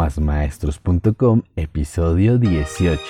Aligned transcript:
Másmaestros.com, 0.00 1.42
episodio 1.56 2.38
18. 2.38 3.02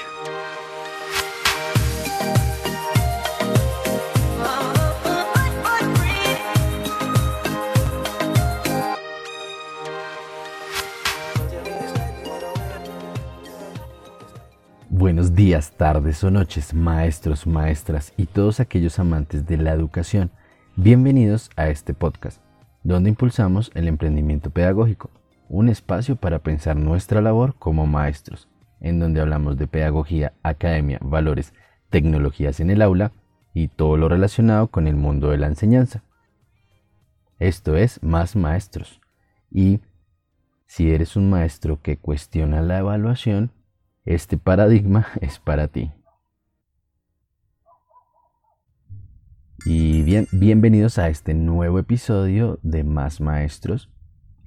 Buenos 14.89 15.37
días, 15.37 15.71
tardes 15.77 16.25
o 16.25 16.33
noches, 16.33 16.75
maestros, 16.75 17.47
maestras 17.47 18.13
y 18.17 18.27
todos 18.27 18.59
aquellos 18.59 18.99
amantes 18.99 19.47
de 19.47 19.59
la 19.59 19.73
educación. 19.75 20.33
Bienvenidos 20.75 21.51
a 21.55 21.69
este 21.69 21.95
podcast, 21.95 22.43
donde 22.83 23.11
impulsamos 23.11 23.71
el 23.77 23.87
emprendimiento 23.87 24.51
pedagógico 24.51 25.20
un 25.51 25.69
espacio 25.69 26.15
para 26.15 26.39
pensar 26.39 26.77
nuestra 26.77 27.21
labor 27.21 27.57
como 27.59 27.85
maestros, 27.85 28.49
en 28.81 29.01
donde 29.01 29.21
hablamos 29.21 29.59
de 29.59 29.67
pedagogía, 29.67 30.33
academia, 30.45 31.01
valores, 31.03 31.53
tecnologías 31.91 32.61
en 32.61 32.71
el 32.71 32.81
aula 32.81 33.11
y 33.53 33.67
todo 33.67 33.97
lo 33.97 34.09
relacionado 34.09 34.69
con 34.69 34.87
el 34.87 34.95
mundo 34.95 35.31
de 35.31 35.39
la 35.39 35.49
enseñanza. 35.49 36.05
Esto 37.41 37.77
es 37.77 38.01
Más 38.01 38.37
Maestros. 38.37 39.01
Y 39.51 39.81
si 40.67 40.93
eres 40.93 41.17
un 41.17 41.29
maestro 41.29 41.83
que 41.83 41.97
cuestiona 41.97 42.63
la 42.63 42.79
evaluación, 42.79 43.51
este 44.05 44.39
paradigma 44.39 45.09
es 45.21 45.41
para 45.41 45.67
ti. 45.67 45.91
Y 49.67 50.03
bien, 50.03 50.29
bienvenidos 50.31 50.99
a 50.99 51.09
este 51.09 51.35
nuevo 51.35 51.81
episodio 51.81 52.61
de 52.63 52.85
Más 52.85 53.21
Maestros 53.21 53.91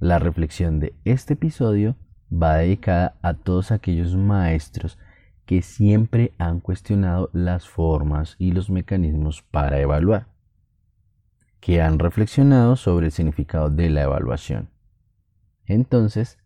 la 0.00 0.18
reflexión 0.18 0.80
de 0.80 0.94
este 1.04 1.34
episodio 1.34 1.96
va 2.30 2.56
dedicada 2.56 3.16
a 3.22 3.34
todos 3.34 3.70
aquellos 3.70 4.16
maestros 4.16 4.98
que 5.46 5.62
siempre 5.62 6.32
han 6.38 6.60
cuestionado 6.60 7.30
las 7.32 7.68
formas 7.68 8.36
y 8.38 8.52
los 8.52 8.70
mecanismos 8.70 9.42
para 9.42 9.80
evaluar, 9.80 10.26
que 11.60 11.82
han 11.82 11.98
reflexionado 11.98 12.76
sobre 12.76 13.06
el 13.06 13.12
significado 13.12 13.70
de 13.70 13.90
la 13.90 14.02
evaluación. 14.02 14.70
Entonces, 15.66 16.38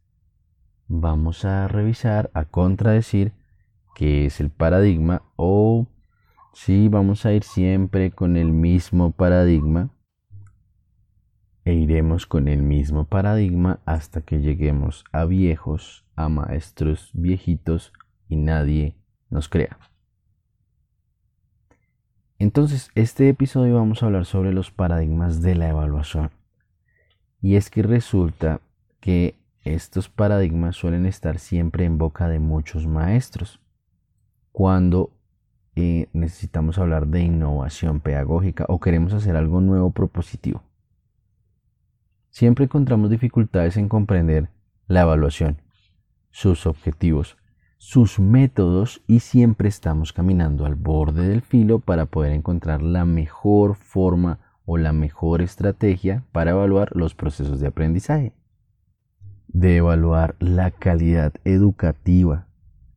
vamos 0.88 1.44
a 1.44 1.69
revisar, 1.69 2.30
a 2.34 2.44
contradecir 2.44 3.32
qué 3.94 4.26
es 4.26 4.41
el 4.41 4.50
paradigma 4.50 5.22
o 5.36 5.86
si 6.52 6.88
vamos 6.88 7.24
a 7.24 7.32
ir 7.32 7.44
siempre 7.44 8.10
con 8.10 8.36
el 8.36 8.52
mismo 8.52 9.12
paradigma 9.12 9.91
e 11.69 11.74
iremos 11.74 12.27
con 12.27 12.48
el 12.48 12.62
mismo 12.62 13.05
paradigma 13.05 13.80
hasta 13.84 14.22
que 14.22 14.41
lleguemos 14.41 15.05
a 15.12 15.27
viejos, 15.27 16.06
a 16.16 16.30
maestros 16.30 17.10
viejitos 17.12 17.92
y 18.27 18.36
nadie 18.36 18.97
nos 19.28 19.50
crea. 19.50 19.78
Entonces, 22.38 22.91
este 22.94 23.28
episodio 23.28 23.75
vamos 23.75 24.02
a 24.02 24.06
hablar 24.06 24.25
sobre 24.25 24.55
los 24.55 24.70
paradigmas 24.70 25.42
de 25.42 25.56
la 25.56 25.69
evaluación. 25.69 26.30
Y 27.42 27.56
es 27.56 27.69
que 27.69 27.82
resulta 27.82 28.62
que 28.98 29.34
estos 29.62 30.08
paradigmas 30.08 30.75
suelen 30.75 31.05
estar 31.05 31.38
siempre 31.38 31.84
en 31.84 31.98
boca 31.98 32.30
de 32.30 32.38
muchos 32.38 32.86
maestros 32.86 33.60
cuando 34.53 35.10
eh, 35.77 36.08
necesitamos 36.14 36.78
hablar 36.78 37.08
de 37.08 37.20
innovación 37.20 38.00
pedagógica 38.00 38.64
o 38.69 38.80
queremos 38.80 39.12
hacer 39.12 39.36
algo 39.36 39.60
nuevo 39.60 39.91
propositivo 39.91 40.62
siempre 42.30 42.66
encontramos 42.66 43.10
dificultades 43.10 43.76
en 43.76 43.88
comprender 43.88 44.50
la 44.86 45.02
evaluación, 45.02 45.60
sus 46.30 46.66
objetivos, 46.66 47.36
sus 47.78 48.18
métodos 48.18 49.02
y 49.06 49.20
siempre 49.20 49.68
estamos 49.68 50.12
caminando 50.12 50.66
al 50.66 50.74
borde 50.74 51.28
del 51.28 51.42
filo 51.42 51.78
para 51.78 52.06
poder 52.06 52.32
encontrar 52.32 52.82
la 52.82 53.04
mejor 53.04 53.76
forma 53.76 54.41
o 54.64 54.76
la 54.76 54.92
mejor 54.92 55.42
estrategia 55.42 56.25
para 56.32 56.50
evaluar 56.50 56.91
los 56.94 57.14
procesos 57.14 57.60
de 57.60 57.69
aprendizaje. 57.69 58.34
De 59.47 59.76
evaluar 59.76 60.36
la 60.41 60.70
calidad 60.70 61.32
educativa, 61.44 62.48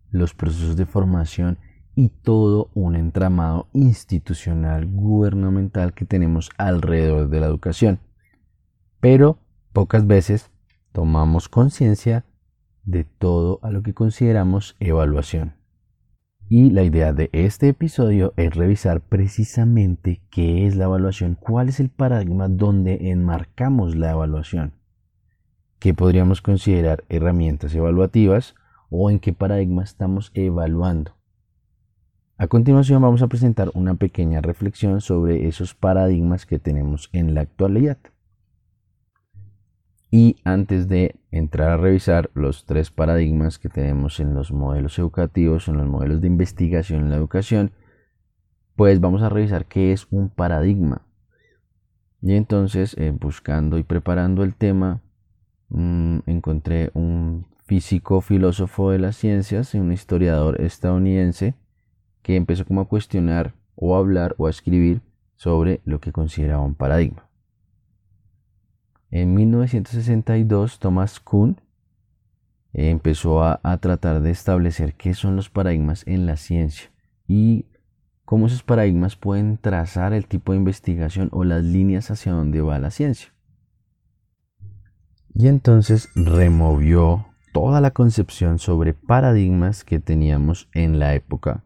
los 0.09 0.33
procesos 0.33 0.75
de 0.75 0.85
formación 0.85 1.59
y 1.95 2.09
todo 2.09 2.69
un 2.73 2.95
entramado 2.95 3.67
institucional 3.73 4.85
gubernamental 4.85 5.93
que 5.93 6.05
tenemos 6.05 6.49
alrededor 6.57 7.29
de 7.29 7.39
la 7.39 7.45
educación 7.45 7.99
pero 9.01 9.39
pocas 9.73 10.07
veces 10.07 10.51
tomamos 10.93 11.49
conciencia 11.49 12.23
de 12.83 13.03
todo 13.03 13.59
a 13.63 13.71
lo 13.71 13.83
que 13.83 13.93
consideramos 13.93 14.77
evaluación. 14.79 15.55
Y 16.47 16.69
la 16.69 16.83
idea 16.83 17.11
de 17.13 17.29
este 17.33 17.69
episodio 17.69 18.33
es 18.37 18.53
revisar 18.55 19.01
precisamente 19.01 20.21
qué 20.29 20.67
es 20.67 20.75
la 20.75 20.83
evaluación, 20.85 21.35
cuál 21.35 21.69
es 21.69 21.79
el 21.79 21.89
paradigma 21.89 22.47
donde 22.47 23.09
enmarcamos 23.09 23.95
la 23.95 24.11
evaluación, 24.11 24.73
qué 25.79 25.93
podríamos 25.93 26.41
considerar 26.41 27.03
herramientas 27.09 27.73
evaluativas 27.73 28.53
o 28.89 29.09
en 29.09 29.19
qué 29.19 29.33
paradigma 29.33 29.83
estamos 29.83 30.31
evaluando. 30.35 31.15
A 32.37 32.47
continuación 32.47 33.01
vamos 33.01 33.21
a 33.21 33.27
presentar 33.27 33.71
una 33.73 33.95
pequeña 33.95 34.41
reflexión 34.41 34.99
sobre 34.99 35.47
esos 35.47 35.73
paradigmas 35.73 36.45
que 36.45 36.59
tenemos 36.59 37.09
en 37.13 37.33
la 37.33 37.41
actualidad. 37.41 37.97
Y 40.13 40.35
antes 40.43 40.89
de 40.89 41.15
entrar 41.31 41.69
a 41.69 41.77
revisar 41.77 42.29
los 42.33 42.65
tres 42.65 42.91
paradigmas 42.91 43.57
que 43.57 43.69
tenemos 43.69 44.19
en 44.19 44.33
los 44.33 44.51
modelos 44.51 44.99
educativos, 44.99 45.69
en 45.69 45.77
los 45.77 45.87
modelos 45.87 46.19
de 46.19 46.27
investigación 46.27 47.03
en 47.03 47.09
la 47.09 47.15
educación, 47.15 47.71
pues 48.75 48.99
vamos 48.99 49.21
a 49.21 49.29
revisar 49.29 49.67
qué 49.67 49.93
es 49.93 50.07
un 50.11 50.29
paradigma. 50.29 51.03
Y 52.21 52.33
entonces, 52.33 52.93
eh, 52.97 53.11
buscando 53.17 53.77
y 53.77 53.83
preparando 53.83 54.43
el 54.43 54.53
tema, 54.53 54.99
mm, 55.69 56.19
encontré 56.25 56.91
un 56.93 57.47
físico 57.63 58.19
filósofo 58.19 58.91
de 58.91 58.99
las 58.99 59.15
ciencias, 59.15 59.73
un 59.75 59.93
historiador 59.93 60.59
estadounidense, 60.59 61.55
que 62.21 62.35
empezó 62.35 62.65
como 62.65 62.81
a 62.81 62.87
cuestionar 62.89 63.53
o 63.75 63.95
a 63.95 63.99
hablar 63.99 64.35
o 64.37 64.47
a 64.47 64.49
escribir 64.49 65.01
sobre 65.37 65.79
lo 65.85 66.01
que 66.01 66.11
consideraba 66.11 66.63
un 66.63 66.75
paradigma. 66.75 67.30
En 69.11 69.33
1962, 69.33 70.79
Thomas 70.79 71.19
Kuhn 71.19 71.59
empezó 72.73 73.43
a, 73.43 73.59
tratar 73.79 74.21
de 74.21 74.31
establecer 74.31 74.93
qué 74.95 75.13
son 75.13 75.35
los 75.35 75.49
paradigmas 75.49 76.07
en 76.07 76.25
la 76.25 76.37
ciencia 76.37 76.89
y 77.27 77.65
cómo 78.23 78.47
esos 78.47 78.63
paradigmas 78.63 79.17
pueden 79.17 79.57
trazar 79.57 80.13
el 80.13 80.25
tipo 80.27 80.53
de 80.53 80.59
investigación 80.59 81.27
o 81.33 81.43
las 81.43 81.63
líneas 81.63 82.09
hacia 82.09 82.31
donde 82.31 82.61
va 82.61 82.79
la 82.79 82.89
ciencia. 82.89 83.33
Y 85.33 85.47
entonces 85.47 86.09
removió 86.15 87.25
toda 87.51 87.81
la 87.81 87.91
concepción 87.91 88.59
sobre 88.59 88.93
paradigmas 88.93 89.83
que 89.83 89.99
teníamos 89.99 90.69
en 90.73 90.99
la 90.99 91.15
época 91.15 91.65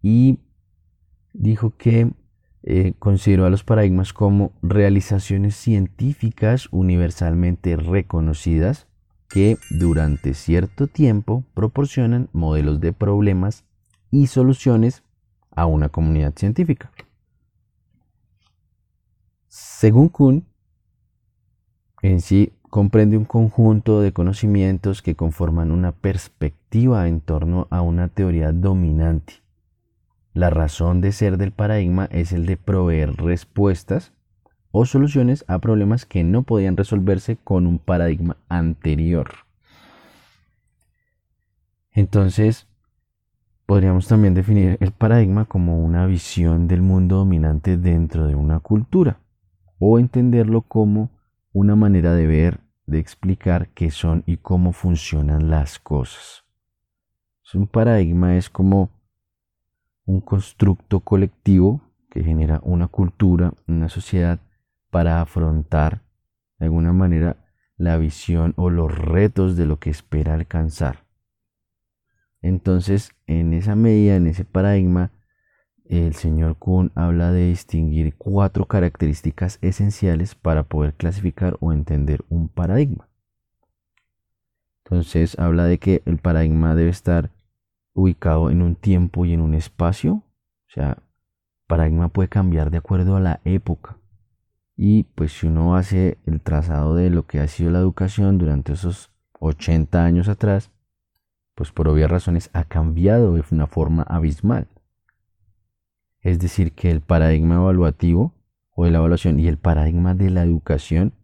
y 0.00 0.38
dijo 1.34 1.76
que 1.76 2.12
eh, 2.70 2.92
considero 2.98 3.46
a 3.46 3.50
los 3.50 3.64
paradigmas 3.64 4.12
como 4.12 4.52
realizaciones 4.60 5.56
científicas 5.56 6.68
universalmente 6.70 7.76
reconocidas 7.76 8.86
que 9.26 9.56
durante 9.70 10.34
cierto 10.34 10.86
tiempo 10.86 11.44
proporcionan 11.54 12.28
modelos 12.34 12.78
de 12.78 12.92
problemas 12.92 13.64
y 14.10 14.26
soluciones 14.26 15.02
a 15.50 15.64
una 15.64 15.88
comunidad 15.88 16.34
científica. 16.36 16.92
Según 19.46 20.10
Kuhn, 20.10 20.44
en 22.02 22.20
sí 22.20 22.52
comprende 22.68 23.16
un 23.16 23.24
conjunto 23.24 24.02
de 24.02 24.12
conocimientos 24.12 25.00
que 25.00 25.16
conforman 25.16 25.70
una 25.70 25.92
perspectiva 25.92 27.08
en 27.08 27.22
torno 27.22 27.66
a 27.70 27.80
una 27.80 28.08
teoría 28.08 28.52
dominante 28.52 29.47
la 30.38 30.50
razón 30.50 31.00
de 31.00 31.10
ser 31.10 31.36
del 31.36 31.50
paradigma 31.50 32.04
es 32.12 32.32
el 32.32 32.46
de 32.46 32.56
proveer 32.56 33.16
respuestas 33.16 34.12
o 34.70 34.86
soluciones 34.86 35.44
a 35.48 35.58
problemas 35.58 36.06
que 36.06 36.22
no 36.22 36.44
podían 36.44 36.76
resolverse 36.76 37.36
con 37.36 37.66
un 37.66 37.80
paradigma 37.80 38.36
anterior. 38.48 39.30
Entonces, 41.90 42.68
podríamos 43.66 44.06
también 44.06 44.34
definir 44.34 44.78
el 44.80 44.92
paradigma 44.92 45.46
como 45.46 45.84
una 45.84 46.06
visión 46.06 46.68
del 46.68 46.82
mundo 46.82 47.16
dominante 47.16 47.76
dentro 47.76 48.28
de 48.28 48.36
una 48.36 48.60
cultura, 48.60 49.18
o 49.80 49.98
entenderlo 49.98 50.62
como 50.62 51.10
una 51.52 51.74
manera 51.74 52.14
de 52.14 52.28
ver, 52.28 52.60
de 52.86 53.00
explicar 53.00 53.70
qué 53.70 53.90
son 53.90 54.22
y 54.24 54.36
cómo 54.36 54.72
funcionan 54.72 55.50
las 55.50 55.80
cosas. 55.80 56.44
Un 57.54 57.66
paradigma 57.66 58.36
es 58.36 58.48
como 58.50 58.90
un 60.08 60.22
constructo 60.22 61.00
colectivo 61.00 61.82
que 62.08 62.24
genera 62.24 62.60
una 62.64 62.88
cultura, 62.88 63.52
una 63.66 63.90
sociedad 63.90 64.40
para 64.88 65.20
afrontar 65.20 66.00
de 66.58 66.64
alguna 66.64 66.94
manera 66.94 67.36
la 67.76 67.98
visión 67.98 68.54
o 68.56 68.70
los 68.70 68.90
retos 68.96 69.54
de 69.54 69.66
lo 69.66 69.78
que 69.78 69.90
espera 69.90 70.32
alcanzar. 70.32 71.04
Entonces, 72.40 73.12
en 73.26 73.52
esa 73.52 73.76
medida, 73.76 74.16
en 74.16 74.28
ese 74.28 74.46
paradigma, 74.46 75.12
el 75.84 76.14
señor 76.14 76.56
Kuhn 76.56 76.90
habla 76.94 77.30
de 77.30 77.48
distinguir 77.48 78.14
cuatro 78.16 78.64
características 78.64 79.58
esenciales 79.60 80.34
para 80.34 80.62
poder 80.62 80.94
clasificar 80.94 81.58
o 81.60 81.70
entender 81.70 82.24
un 82.30 82.48
paradigma. 82.48 83.10
Entonces 84.84 85.38
habla 85.38 85.66
de 85.66 85.76
que 85.76 86.02
el 86.06 86.16
paradigma 86.16 86.74
debe 86.74 86.88
estar 86.88 87.30
ubicado 87.98 88.50
en 88.50 88.62
un 88.62 88.76
tiempo 88.76 89.24
y 89.24 89.32
en 89.32 89.40
un 89.40 89.54
espacio. 89.54 90.14
O 90.14 90.70
sea, 90.70 90.98
paradigma 91.66 92.08
puede 92.08 92.28
cambiar 92.28 92.70
de 92.70 92.78
acuerdo 92.78 93.16
a 93.16 93.20
la 93.20 93.40
época. 93.44 93.98
Y 94.76 95.02
pues 95.02 95.32
si 95.32 95.48
uno 95.48 95.74
hace 95.74 96.18
el 96.24 96.40
trazado 96.40 96.94
de 96.94 97.10
lo 97.10 97.26
que 97.26 97.40
ha 97.40 97.48
sido 97.48 97.72
la 97.72 97.80
educación 97.80 98.38
durante 98.38 98.74
esos 98.74 99.10
80 99.40 100.04
años 100.04 100.28
atrás, 100.28 100.70
pues 101.56 101.72
por 101.72 101.88
obvias 101.88 102.10
razones 102.10 102.50
ha 102.52 102.62
cambiado 102.62 103.34
de 103.34 103.42
una 103.50 103.66
forma 103.66 104.04
abismal. 104.04 104.68
Es 106.20 106.38
decir, 106.38 106.72
que 106.72 106.92
el 106.92 107.00
paradigma 107.00 107.56
evaluativo 107.56 108.32
o 108.70 108.84
de 108.84 108.92
la 108.92 108.98
evaluación 108.98 109.40
y 109.40 109.48
el 109.48 109.58
paradigma 109.58 110.14
de 110.14 110.30
la 110.30 110.44
educación, 110.44 111.14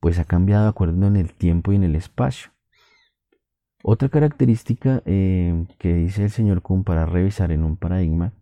pues 0.00 0.18
ha 0.18 0.24
cambiado 0.24 0.64
de 0.64 0.70
acuerdo 0.70 1.06
en 1.06 1.14
el 1.14 1.32
tiempo 1.32 1.72
y 1.72 1.76
en 1.76 1.84
el 1.84 1.94
espacio. 1.94 2.50
Otra 3.82 4.08
característica 4.08 5.02
eh, 5.06 5.66
que 5.78 5.94
dice 5.94 6.24
el 6.24 6.30
señor 6.30 6.62
Kuhn 6.62 6.84
para 6.84 7.06
revisar 7.06 7.50
en 7.52 7.64
un 7.64 7.76
paradigma 7.76 8.32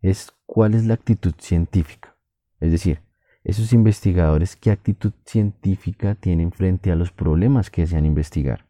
es 0.00 0.32
cuál 0.46 0.74
es 0.74 0.84
la 0.84 0.94
actitud 0.94 1.34
científica. 1.38 2.16
Es 2.60 2.72
decir, 2.72 3.00
esos 3.44 3.72
investigadores 3.72 4.56
qué 4.56 4.70
actitud 4.70 5.12
científica 5.24 6.14
tienen 6.14 6.52
frente 6.52 6.90
a 6.90 6.96
los 6.96 7.12
problemas 7.12 7.70
que 7.70 7.82
desean 7.82 8.06
investigar 8.06 8.66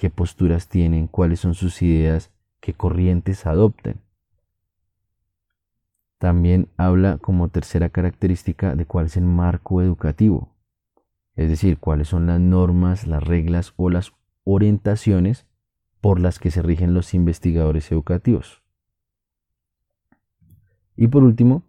qué 0.00 0.08
posturas 0.08 0.66
tienen, 0.66 1.08
cuáles 1.08 1.40
son 1.40 1.52
sus 1.52 1.82
ideas, 1.82 2.30
qué 2.60 2.72
corrientes 2.72 3.44
adoptan. 3.44 4.00
También 6.16 6.68
habla 6.78 7.18
como 7.18 7.48
tercera 7.48 7.90
característica 7.90 8.74
de 8.74 8.86
cuál 8.86 9.06
es 9.06 9.18
el 9.18 9.24
marco 9.24 9.82
educativo, 9.82 10.56
es 11.34 11.50
decir, 11.50 11.76
cuáles 11.76 12.08
son 12.08 12.26
las 12.26 12.40
normas, 12.40 13.06
las 13.06 13.22
reglas 13.22 13.74
o 13.76 13.90
las 13.90 14.10
orientaciones 14.44 15.46
por 16.00 16.20
las 16.20 16.38
que 16.38 16.50
se 16.50 16.62
rigen 16.62 16.94
los 16.94 17.14
investigadores 17.14 17.90
educativos. 17.92 18.62
Y 20.96 21.08
por 21.08 21.22
último, 21.22 21.62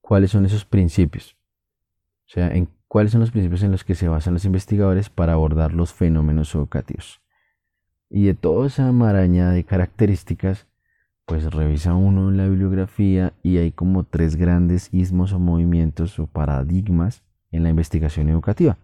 cuáles 0.00 0.30
son 0.30 0.44
esos 0.46 0.64
principios, 0.64 1.36
o 2.26 2.32
sea, 2.32 2.54
en 2.54 2.68
cuáles 2.88 3.12
son 3.12 3.20
los 3.20 3.30
principios 3.30 3.62
en 3.62 3.70
los 3.70 3.84
que 3.84 3.94
se 3.94 4.08
basan 4.08 4.34
los 4.34 4.44
investigadores 4.44 5.10
para 5.10 5.34
abordar 5.34 5.72
los 5.72 5.92
fenómenos 5.92 6.54
educativos. 6.54 7.20
Y 8.08 8.24
de 8.26 8.34
toda 8.34 8.66
esa 8.66 8.90
maraña 8.90 9.50
de 9.50 9.62
características, 9.62 10.66
pues 11.26 11.52
revisa 11.52 11.94
uno 11.94 12.28
en 12.28 12.36
la 12.36 12.48
bibliografía 12.48 13.32
y 13.44 13.58
hay 13.58 13.70
como 13.70 14.02
tres 14.02 14.34
grandes 14.34 14.88
ismos 14.92 15.32
o 15.32 15.38
movimientos 15.38 16.18
o 16.18 16.26
paradigmas 16.26 17.22
en 17.52 17.62
la 17.62 17.70
investigación 17.70 18.28
educativa, 18.28 18.78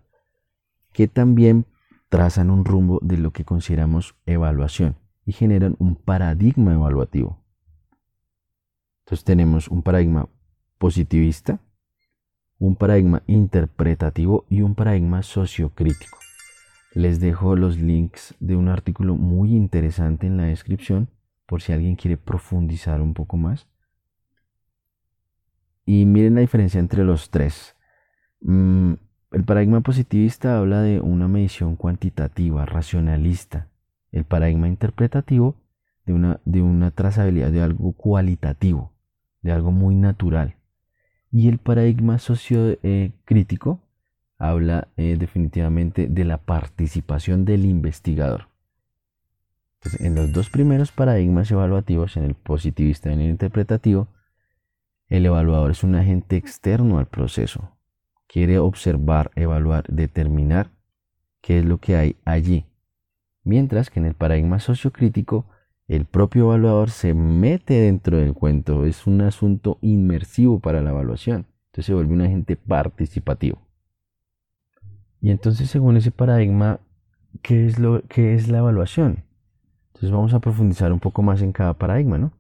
que 0.92 1.08
también 1.08 1.66
trazan 2.08 2.50
un 2.50 2.64
rumbo 2.64 2.98
de 3.02 3.18
lo 3.18 3.32
que 3.32 3.44
consideramos 3.44 4.14
evaluación 4.26 4.96
y 5.24 5.32
generan 5.32 5.76
un 5.78 5.96
paradigma 5.96 6.72
evaluativo. 6.72 7.42
Entonces 9.04 9.24
tenemos 9.24 9.68
un 9.68 9.82
paradigma 9.82 10.28
positivista, 10.78 11.60
un 12.58 12.76
paradigma 12.76 13.22
interpretativo 13.26 14.46
y 14.48 14.62
un 14.62 14.74
paradigma 14.74 15.22
sociocrítico. 15.22 16.18
Les 16.94 17.20
dejo 17.20 17.56
los 17.56 17.76
links 17.76 18.34
de 18.40 18.56
un 18.56 18.68
artículo 18.68 19.16
muy 19.16 19.54
interesante 19.54 20.26
en 20.26 20.36
la 20.36 20.44
descripción 20.44 21.08
por 21.44 21.62
si 21.62 21.72
alguien 21.72 21.96
quiere 21.96 22.16
profundizar 22.16 23.00
un 23.00 23.14
poco 23.14 23.36
más. 23.36 23.68
Y 25.84 26.04
miren 26.04 26.34
la 26.34 26.40
diferencia 26.40 26.80
entre 26.80 27.04
los 27.04 27.30
tres. 27.30 27.76
Mm, 28.40 28.94
el 29.32 29.44
paradigma 29.44 29.80
positivista 29.80 30.58
habla 30.58 30.82
de 30.82 31.00
una 31.00 31.28
medición 31.28 31.76
cuantitativa, 31.76 32.64
racionalista. 32.64 33.68
El 34.12 34.24
paradigma 34.24 34.68
interpretativo 34.68 35.56
de 36.06 36.12
una, 36.12 36.40
de 36.44 36.62
una 36.62 36.90
trazabilidad 36.92 37.50
de 37.50 37.60
algo 37.60 37.92
cualitativo, 37.92 38.92
de 39.42 39.52
algo 39.52 39.72
muy 39.72 39.96
natural. 39.96 40.56
Y 41.30 41.48
el 41.48 41.58
paradigma 41.58 42.18
sociocrítico 42.18 43.80
habla 44.38 44.88
eh, 44.96 45.16
definitivamente 45.18 46.06
de 46.08 46.24
la 46.24 46.38
participación 46.38 47.44
del 47.44 47.64
investigador. 47.64 48.48
en 50.00 50.14
los 50.14 50.32
dos 50.32 50.50
primeros 50.50 50.90
paradigmas 50.90 51.50
evaluativos, 51.50 52.16
en 52.16 52.24
el 52.24 52.34
positivista 52.34 53.10
y 53.10 53.14
en 53.14 53.20
el 53.20 53.30
interpretativo, 53.30 54.08
el 55.08 55.26
evaluador 55.26 55.70
es 55.70 55.84
un 55.84 55.94
agente 55.94 56.36
externo 56.36 56.98
al 56.98 57.06
proceso. 57.06 57.75
Quiere 58.26 58.58
observar, 58.58 59.30
evaluar, 59.34 59.84
determinar 59.88 60.70
qué 61.40 61.60
es 61.60 61.64
lo 61.64 61.78
que 61.78 61.96
hay 61.96 62.16
allí. 62.24 62.66
Mientras 63.44 63.90
que 63.90 64.00
en 64.00 64.06
el 64.06 64.14
paradigma 64.14 64.58
sociocrítico, 64.58 65.46
el 65.88 66.04
propio 66.04 66.46
evaluador 66.46 66.90
se 66.90 67.14
mete 67.14 67.74
dentro 67.74 68.18
del 68.18 68.34
cuento. 68.34 68.84
Es 68.84 69.06
un 69.06 69.20
asunto 69.20 69.78
inmersivo 69.80 70.58
para 70.58 70.82
la 70.82 70.90
evaluación. 70.90 71.46
Entonces 71.66 71.86
se 71.86 71.94
vuelve 71.94 72.14
un 72.14 72.22
agente 72.22 72.56
participativo. 72.56 73.58
Y 75.20 75.30
entonces, 75.30 75.70
según 75.70 75.96
ese 75.96 76.10
paradigma, 76.10 76.80
¿qué 77.42 77.66
es, 77.66 77.78
lo, 77.78 78.02
qué 78.08 78.34
es 78.34 78.48
la 78.48 78.58
evaluación? 78.58 79.24
Entonces 79.88 80.10
vamos 80.10 80.34
a 80.34 80.40
profundizar 80.40 80.92
un 80.92 81.00
poco 81.00 81.22
más 81.22 81.40
en 81.42 81.52
cada 81.52 81.74
paradigma, 81.74 82.18
¿no? 82.18 82.32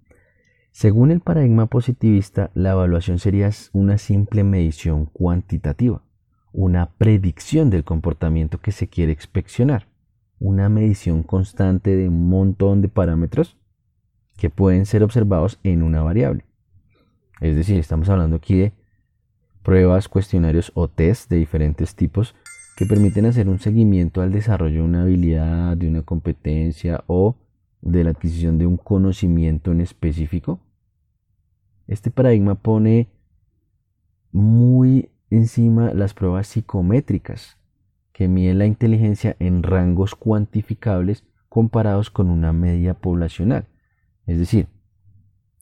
Según 0.78 1.10
el 1.10 1.20
paradigma 1.20 1.68
positivista, 1.68 2.50
la 2.52 2.72
evaluación 2.72 3.18
sería 3.18 3.48
una 3.72 3.96
simple 3.96 4.44
medición 4.44 5.06
cuantitativa, 5.06 6.02
una 6.52 6.90
predicción 6.98 7.70
del 7.70 7.82
comportamiento 7.82 8.60
que 8.60 8.72
se 8.72 8.86
quiere 8.86 9.12
inspeccionar, 9.12 9.88
una 10.38 10.68
medición 10.68 11.22
constante 11.22 11.96
de 11.96 12.08
un 12.08 12.28
montón 12.28 12.82
de 12.82 12.90
parámetros 12.90 13.56
que 14.36 14.50
pueden 14.50 14.84
ser 14.84 15.02
observados 15.02 15.58
en 15.62 15.82
una 15.82 16.02
variable. 16.02 16.44
Es 17.40 17.56
decir, 17.56 17.78
estamos 17.78 18.10
hablando 18.10 18.36
aquí 18.36 18.58
de 18.58 18.72
pruebas, 19.62 20.10
cuestionarios 20.10 20.72
o 20.74 20.88
test 20.88 21.30
de 21.30 21.36
diferentes 21.36 21.94
tipos 21.94 22.34
que 22.76 22.84
permiten 22.84 23.24
hacer 23.24 23.48
un 23.48 23.60
seguimiento 23.60 24.20
al 24.20 24.30
desarrollo 24.30 24.80
de 24.80 24.88
una 24.88 25.02
habilidad, 25.04 25.74
de 25.78 25.88
una 25.88 26.02
competencia 26.02 27.02
o 27.06 27.34
de 27.80 28.04
la 28.04 28.10
adquisición 28.10 28.58
de 28.58 28.66
un 28.66 28.76
conocimiento 28.76 29.72
en 29.72 29.80
específico. 29.80 30.60
Este 31.86 32.10
paradigma 32.10 32.56
pone 32.56 33.08
muy 34.32 35.10
encima 35.30 35.92
las 35.94 36.14
pruebas 36.14 36.48
psicométricas 36.48 37.58
que 38.12 38.28
miden 38.28 38.58
la 38.58 38.66
inteligencia 38.66 39.36
en 39.38 39.62
rangos 39.62 40.14
cuantificables 40.14 41.24
comparados 41.48 42.10
con 42.10 42.30
una 42.30 42.52
media 42.52 42.94
poblacional. 42.94 43.66
Es 44.26 44.38
decir, 44.38 44.68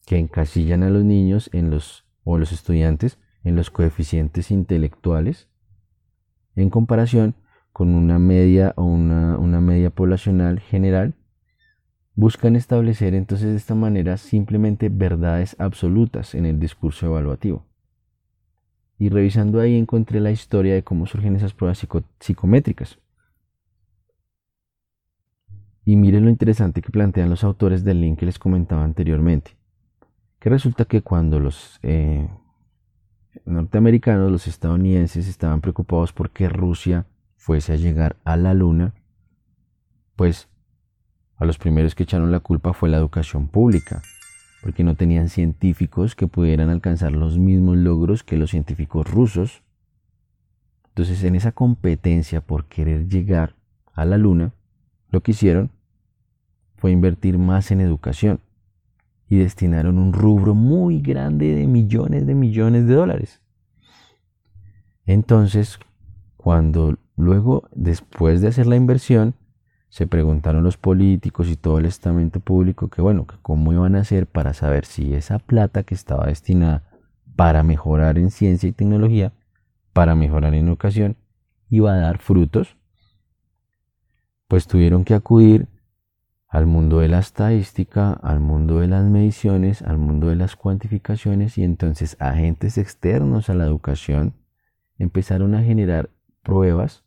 que 0.07 0.19
encasillan 0.19 0.83
a 0.83 0.91
los 0.91 1.05
niños 1.05 1.51
en 1.53 1.71
los, 1.71 2.07
o 2.25 2.39
los 2.39 2.53
estudiantes 2.53 3.19
en 3.43 3.57
los 3.57 3.71
coeficientes 3.71 4.51
intelectuales 4.51 5.49
en 6.57 6.71
comparación 6.71 7.35
con 7.73 7.95
una 7.95 8.19
media 8.19 8.73
o 8.77 8.85
una, 8.85 9.61
media 9.61 9.91
poblacional 9.91 10.61
general, 10.61 11.15
buscan 12.15 12.57
establecer 12.57 13.15
entonces 13.15 13.49
de 13.49 13.57
esta 13.57 13.75
manera 13.75 14.17
simplemente 14.17 14.89
verdades 14.89 15.57
absolutas 15.59 16.35
en 16.35 16.47
el 16.47 16.59
discurso 16.59 17.07
evaluativo. 17.07 17.67
Y 18.99 19.09
revisando 19.09 19.61
ahí 19.61 19.77
encontré 19.77 20.21
la 20.21 20.31
historia 20.31 20.75
de 20.75 20.85
cómo 20.85 21.07
surgen 21.07 21.35
esas 21.35 21.53
pruebas 21.53 21.85
psicométricas. 22.21 22.99
Y 25.85 25.97
miren 25.97 26.25
lo 26.25 26.31
interesante 26.31 26.81
que 26.81 26.91
plantean 26.91 27.29
los 27.29 27.45
autores 27.45 27.85
del 27.85 28.01
link 28.01 28.21
que 28.21 28.27
les 28.27 28.39
comentaba 28.39 28.85
anteriormente. 28.85 29.57
Que 30.39 30.49
resulta 30.49 30.85
que 30.85 31.03
cuando 31.03 31.41
los 31.41 31.79
eh, 31.83 32.29
norteamericanos, 33.45 34.31
los 34.31 34.47
estadounidenses, 34.47 35.29
estaban 35.29 35.61
preocupados 35.61 36.13
porque 36.13 36.49
Rusia 36.49 37.07
fuese 37.37 37.75
a 37.75 37.77
llegar 37.77 38.17
a 38.25 38.37
la 38.37 38.55
Luna, 38.55 38.95
pues 40.17 40.49
a 41.37 41.45
los 41.45 41.59
primeros 41.59 41.95
que 41.95 42.05
echaron 42.05 42.31
la 42.31 42.41
culpa 42.41 42.73
fue 42.73 42.89
la 42.89 42.97
educación 42.97 43.49
pública, 43.49 44.03
porque 44.63 44.85
no 44.85 44.95
tenían 44.95 45.29
científicos 45.29 46.15
que 46.15 46.27
pudieran 46.27 46.71
alcanzar 46.71 47.13
los 47.13 47.39
mismos 47.39 47.77
logros 47.77 48.23
que 48.23 48.37
los 48.37 48.51
científicos 48.51 49.11
rusos. 49.11 49.63
Entonces, 50.89 51.25
en 51.25 51.35
esa 51.35 51.53
competencia 51.53 52.41
por 52.41 52.67
querer 52.67 53.09
llegar 53.09 53.57
a 53.93 54.05
la 54.05 54.17
Luna, 54.17 54.53
lo 55.11 55.23
que 55.23 55.33
hicieron 55.33 55.71
fue 56.77 56.93
invertir 56.93 57.39
más 57.39 57.71
en 57.71 57.81
educación 57.81 58.41
y 59.29 59.39
destinaron 59.39 59.99
un 59.99 60.13
rubro 60.13 60.55
muy 60.55 61.01
grande 61.01 61.55
de 61.55 61.67
millones 61.67 62.27
de 62.27 62.35
millones 62.35 62.87
de 62.87 62.95
dólares. 62.95 63.41
Entonces, 65.07 65.79
cuando 66.37 66.99
luego, 67.17 67.69
después 67.75 68.41
de 68.41 68.49
hacer 68.49 68.67
la 68.67 68.77
inversión, 68.77 69.35
se 69.95 70.09
preguntaron 70.09 70.65
los 70.65 70.77
políticos 70.77 71.47
y 71.49 71.55
todo 71.55 71.79
el 71.79 71.87
estamento 71.87 72.41
público 72.41 72.89
que 72.89 73.01
bueno, 73.01 73.29
que 73.29 73.37
cómo 73.43 73.73
iban 73.73 73.95
a 73.95 74.01
hacer 74.01 74.27
para 74.27 74.53
saber 74.53 74.87
si 74.87 75.15
esa 75.15 75.39
plata 75.39 75.85
que 75.85 75.95
estaba 75.95 76.27
destinada 76.27 76.83
para 77.37 77.63
mejorar 77.63 78.19
en 78.19 78.33
ciencia 78.33 78.69
y 78.69 78.73
tecnología, 78.73 79.33
para 79.93 80.17
mejorar 80.17 80.53
en 80.55 80.67
educación, 80.67 81.17
iba 81.71 81.93
a 81.95 81.99
dar 81.99 82.19
frutos, 82.19 82.77
pues 84.49 84.67
tuvieron 84.67 85.05
que 85.05 85.15
acudir 85.15 85.69
al 86.49 86.67
mundo 86.67 86.99
de 86.99 87.07
la 87.07 87.21
estadística, 87.21 88.15
al 88.15 88.41
mundo 88.41 88.81
de 88.81 88.89
las 88.89 89.05
mediciones, 89.05 89.81
al 89.81 89.99
mundo 89.99 90.27
de 90.27 90.35
las 90.35 90.57
cuantificaciones 90.57 91.57
y 91.57 91.63
entonces 91.63 92.17
agentes 92.19 92.79
externos 92.79 93.49
a 93.49 93.55
la 93.55 93.65
educación 93.65 94.35
empezaron 94.99 95.55
a 95.55 95.63
generar 95.63 96.11
pruebas 96.43 97.05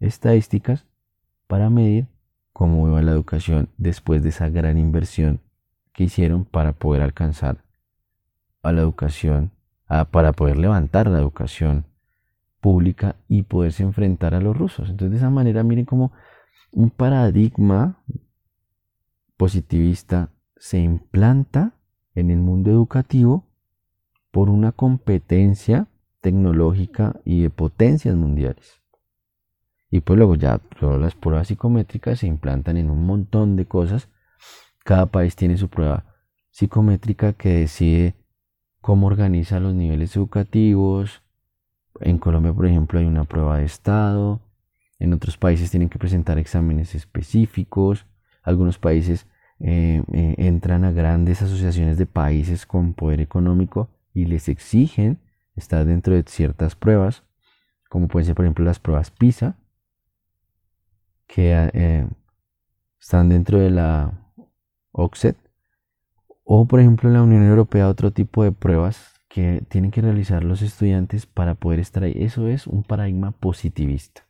estadísticas 0.00 0.86
para 1.46 1.68
medir 1.68 2.08
cómo 2.52 2.86
iba 2.88 3.02
la 3.02 3.12
educación 3.12 3.68
después 3.78 4.22
de 4.22 4.28
esa 4.30 4.48
gran 4.48 4.78
inversión 4.78 5.40
que 5.92 6.04
hicieron 6.04 6.44
para 6.44 6.72
poder 6.72 7.02
alcanzar 7.02 7.64
a 8.62 8.72
la 8.72 8.80
educación, 8.80 9.50
para 10.10 10.32
poder 10.32 10.58
levantar 10.58 11.08
la 11.08 11.18
educación 11.18 11.86
pública 12.60 13.16
y 13.28 13.42
poderse 13.42 13.82
enfrentar 13.82 14.34
a 14.34 14.40
los 14.40 14.56
rusos. 14.56 14.88
Entonces 14.88 15.10
de 15.12 15.16
esa 15.18 15.30
manera 15.30 15.62
miren 15.62 15.84
cómo 15.84 16.12
un 16.70 16.90
paradigma 16.90 18.02
positivista 19.36 20.30
se 20.56 20.78
implanta 20.78 21.74
en 22.14 22.30
el 22.30 22.38
mundo 22.38 22.70
educativo 22.70 23.46
por 24.30 24.48
una 24.48 24.72
competencia 24.72 25.88
tecnológica 26.20 27.20
y 27.24 27.42
de 27.42 27.50
potencias 27.50 28.14
mundiales. 28.14 28.81
Y 29.92 30.00
pues 30.00 30.16
luego 30.16 30.36
ya 30.36 30.58
todas 30.80 30.98
las 30.98 31.14
pruebas 31.14 31.48
psicométricas 31.48 32.20
se 32.20 32.26
implantan 32.26 32.78
en 32.78 32.90
un 32.90 33.04
montón 33.04 33.56
de 33.56 33.66
cosas. 33.66 34.08
Cada 34.84 35.04
país 35.04 35.36
tiene 35.36 35.58
su 35.58 35.68
prueba 35.68 36.06
psicométrica 36.50 37.34
que 37.34 37.50
decide 37.50 38.14
cómo 38.80 39.06
organiza 39.06 39.60
los 39.60 39.74
niveles 39.74 40.16
educativos. 40.16 41.22
En 42.00 42.16
Colombia, 42.16 42.54
por 42.54 42.66
ejemplo, 42.66 42.98
hay 42.98 43.04
una 43.04 43.24
prueba 43.24 43.58
de 43.58 43.66
estado. 43.66 44.40
En 44.98 45.12
otros 45.12 45.36
países 45.36 45.70
tienen 45.70 45.90
que 45.90 45.98
presentar 45.98 46.38
exámenes 46.38 46.94
específicos. 46.94 48.06
Algunos 48.42 48.78
países 48.78 49.26
eh, 49.60 50.02
eh, 50.10 50.34
entran 50.38 50.86
a 50.86 50.92
grandes 50.92 51.42
asociaciones 51.42 51.98
de 51.98 52.06
países 52.06 52.64
con 52.64 52.94
poder 52.94 53.20
económico 53.20 53.90
y 54.14 54.24
les 54.24 54.48
exigen 54.48 55.18
estar 55.54 55.84
dentro 55.84 56.14
de 56.14 56.24
ciertas 56.26 56.76
pruebas, 56.76 57.24
como 57.90 58.08
pueden 58.08 58.24
ser, 58.24 58.34
por 58.34 58.46
ejemplo, 58.46 58.64
las 58.64 58.80
pruebas 58.80 59.10
PISA, 59.10 59.58
que 61.32 61.70
eh, 61.72 62.06
están 63.00 63.30
dentro 63.30 63.58
de 63.58 63.70
la 63.70 64.12
OCSET 64.90 65.34
o 66.44 66.66
por 66.66 66.78
ejemplo 66.78 67.08
en 67.08 67.14
la 67.14 67.22
Unión 67.22 67.42
Europea 67.42 67.88
otro 67.88 68.10
tipo 68.10 68.44
de 68.44 68.52
pruebas 68.52 69.14
que 69.30 69.64
tienen 69.70 69.90
que 69.90 70.02
realizar 70.02 70.44
los 70.44 70.60
estudiantes 70.60 71.24
para 71.24 71.54
poder 71.54 71.80
estar 71.80 72.02
ahí. 72.02 72.12
Eso 72.16 72.48
es 72.48 72.66
un 72.66 72.82
paradigma 72.82 73.30
positivista. 73.30 74.28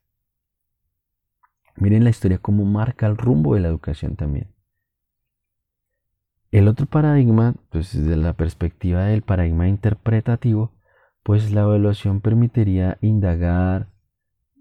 Miren 1.74 2.04
la 2.04 2.10
historia 2.10 2.38
como 2.38 2.64
marca 2.64 3.08
el 3.08 3.16
rumbo 3.16 3.56
de 3.56 3.62
la 3.62 3.68
educación 3.68 4.14
también. 4.14 4.54
El 6.52 6.68
otro 6.68 6.86
paradigma, 6.86 7.56
pues 7.70 7.96
desde 7.96 8.14
la 8.14 8.34
perspectiva 8.34 9.06
del 9.06 9.22
paradigma 9.22 9.66
interpretativo, 9.66 10.70
pues 11.24 11.50
la 11.50 11.62
evaluación 11.62 12.20
permitiría 12.20 12.98
indagar, 13.00 13.88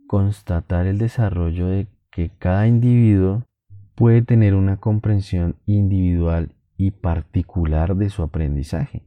constatar 0.07 0.87
el 0.87 0.97
desarrollo 0.97 1.67
de 1.67 1.87
que 2.11 2.29
cada 2.37 2.67
individuo 2.67 3.45
puede 3.95 4.21
tener 4.21 4.53
una 4.55 4.77
comprensión 4.77 5.55
individual 5.65 6.53
y 6.77 6.91
particular 6.91 7.95
de 7.95 8.09
su 8.09 8.21
aprendizaje. 8.23 9.03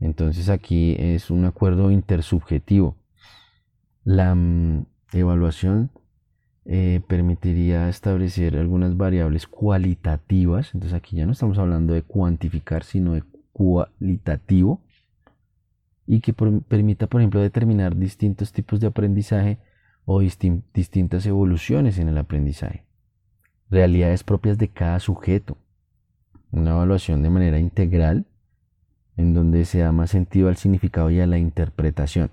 Entonces 0.00 0.48
aquí 0.48 0.96
es 0.98 1.30
un 1.30 1.44
acuerdo 1.44 1.90
intersubjetivo. 1.90 2.96
La 4.04 4.34
mm, 4.34 4.86
evaluación 5.12 5.90
eh, 6.64 7.00
permitiría 7.06 7.88
establecer 7.88 8.56
algunas 8.56 8.96
variables 8.96 9.46
cualitativas. 9.46 10.74
Entonces 10.74 10.96
aquí 10.96 11.16
ya 11.16 11.26
no 11.26 11.32
estamos 11.32 11.58
hablando 11.58 11.92
de 11.92 12.02
cuantificar, 12.02 12.84
sino 12.84 13.14
de 13.14 13.22
cualitativo. 13.52 14.80
Y 16.06 16.20
que 16.20 16.32
permita, 16.32 17.06
por 17.06 17.20
ejemplo, 17.20 17.40
determinar 17.40 17.96
distintos 17.96 18.52
tipos 18.52 18.80
de 18.80 18.88
aprendizaje 18.88 19.58
o 20.04 20.20
distintas 20.20 21.26
evoluciones 21.26 21.98
en 21.98 22.08
el 22.08 22.18
aprendizaje, 22.18 22.84
realidades 23.70 24.24
propias 24.24 24.58
de 24.58 24.68
cada 24.68 24.98
sujeto, 25.00 25.56
una 26.50 26.72
evaluación 26.72 27.22
de 27.22 27.30
manera 27.30 27.58
integral 27.58 28.26
en 29.16 29.34
donde 29.34 29.64
se 29.64 29.78
da 29.78 29.92
más 29.92 30.10
sentido 30.10 30.48
al 30.48 30.56
significado 30.56 31.10
y 31.10 31.20
a 31.20 31.26
la 31.26 31.38
interpretación. 31.38 32.30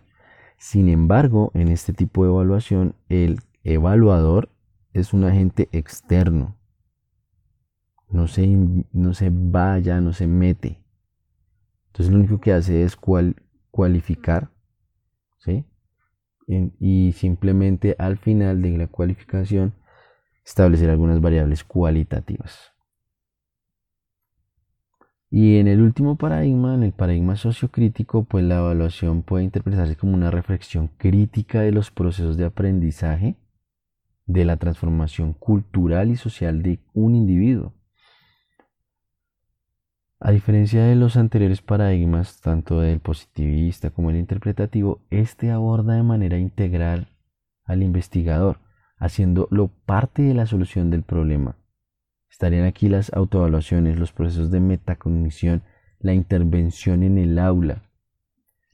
Sin 0.58 0.90
embargo, 0.90 1.52
en 1.54 1.70
este 1.70 1.94
tipo 1.94 2.24
de 2.24 2.32
evaluación, 2.32 2.96
el 3.08 3.40
evaluador 3.64 4.50
es 4.94 5.14
un 5.14 5.24
agente 5.24 5.70
externo. 5.72 6.56
No 8.10 8.28
se, 8.28 8.48
no 8.92 9.14
se 9.14 9.30
vaya, 9.32 10.02
no 10.02 10.14
se 10.14 10.28
mete. 10.28 10.82
Entonces 11.88 12.12
lo 12.12 12.20
único 12.20 12.40
que 12.40 12.54
hace 12.54 12.84
es 12.84 12.98
cualificar, 13.72 14.50
¿sí? 15.40 15.66
Y 16.50 17.12
simplemente 17.14 17.96
al 18.00 18.18
final 18.18 18.62
de 18.62 18.78
la 18.78 18.88
cualificación 18.88 19.74
establecer 20.44 20.90
algunas 20.90 21.22
variables 21.22 21.64
cualitativas. 21.64 22.74
Y 25.32 25.58
en 25.58 25.68
el 25.68 25.82
último 25.82 26.16
paradigma, 26.16 26.74
en 26.74 26.82
el 26.82 26.92
paradigma 26.92 27.36
sociocrítico, 27.36 28.24
pues 28.24 28.44
la 28.44 28.58
evaluación 28.58 29.22
puede 29.22 29.44
interpretarse 29.44 29.96
como 29.96 30.16
una 30.16 30.32
reflexión 30.32 30.88
crítica 30.98 31.62
de 31.62 31.72
los 31.72 31.92
procesos 31.92 32.36
de 32.36 32.46
aprendizaje, 32.46 33.36
de 34.26 34.46
la 34.46 34.58
transformación 34.58 35.34
cultural 35.34 36.10
y 36.10 36.16
social 36.16 36.64
de 36.64 36.80
un 36.94 37.16
individuo. 37.16 37.74
A 40.22 40.32
diferencia 40.32 40.84
de 40.84 40.96
los 40.96 41.16
anteriores 41.16 41.62
paradigmas, 41.62 42.42
tanto 42.42 42.82
del 42.82 43.00
positivista 43.00 43.90
como 43.90 44.10
el 44.10 44.18
interpretativo, 44.18 45.00
este 45.10 45.50
aborda 45.50 45.94
de 45.94 46.04
manera 46.04 46.38
integral 46.38 47.08
al 47.64 47.84
investigador, 47.84 48.60
haciéndolo 48.98 49.70
parte 49.86 50.24
de 50.24 50.34
la 50.34 50.46
solución 50.46 50.90
del 50.90 51.04
problema. 51.04 51.56
Estarían 52.30 52.66
aquí 52.66 52.90
las 52.90 53.14
autoevaluaciones, 53.14 53.98
los 53.98 54.12
procesos 54.12 54.52
de 54.52 54.60
metacognición, 54.60 55.64
la 56.00 56.14
intervención 56.14 57.04
en 57.04 57.18
el 57.18 57.40
aula, 57.40 57.84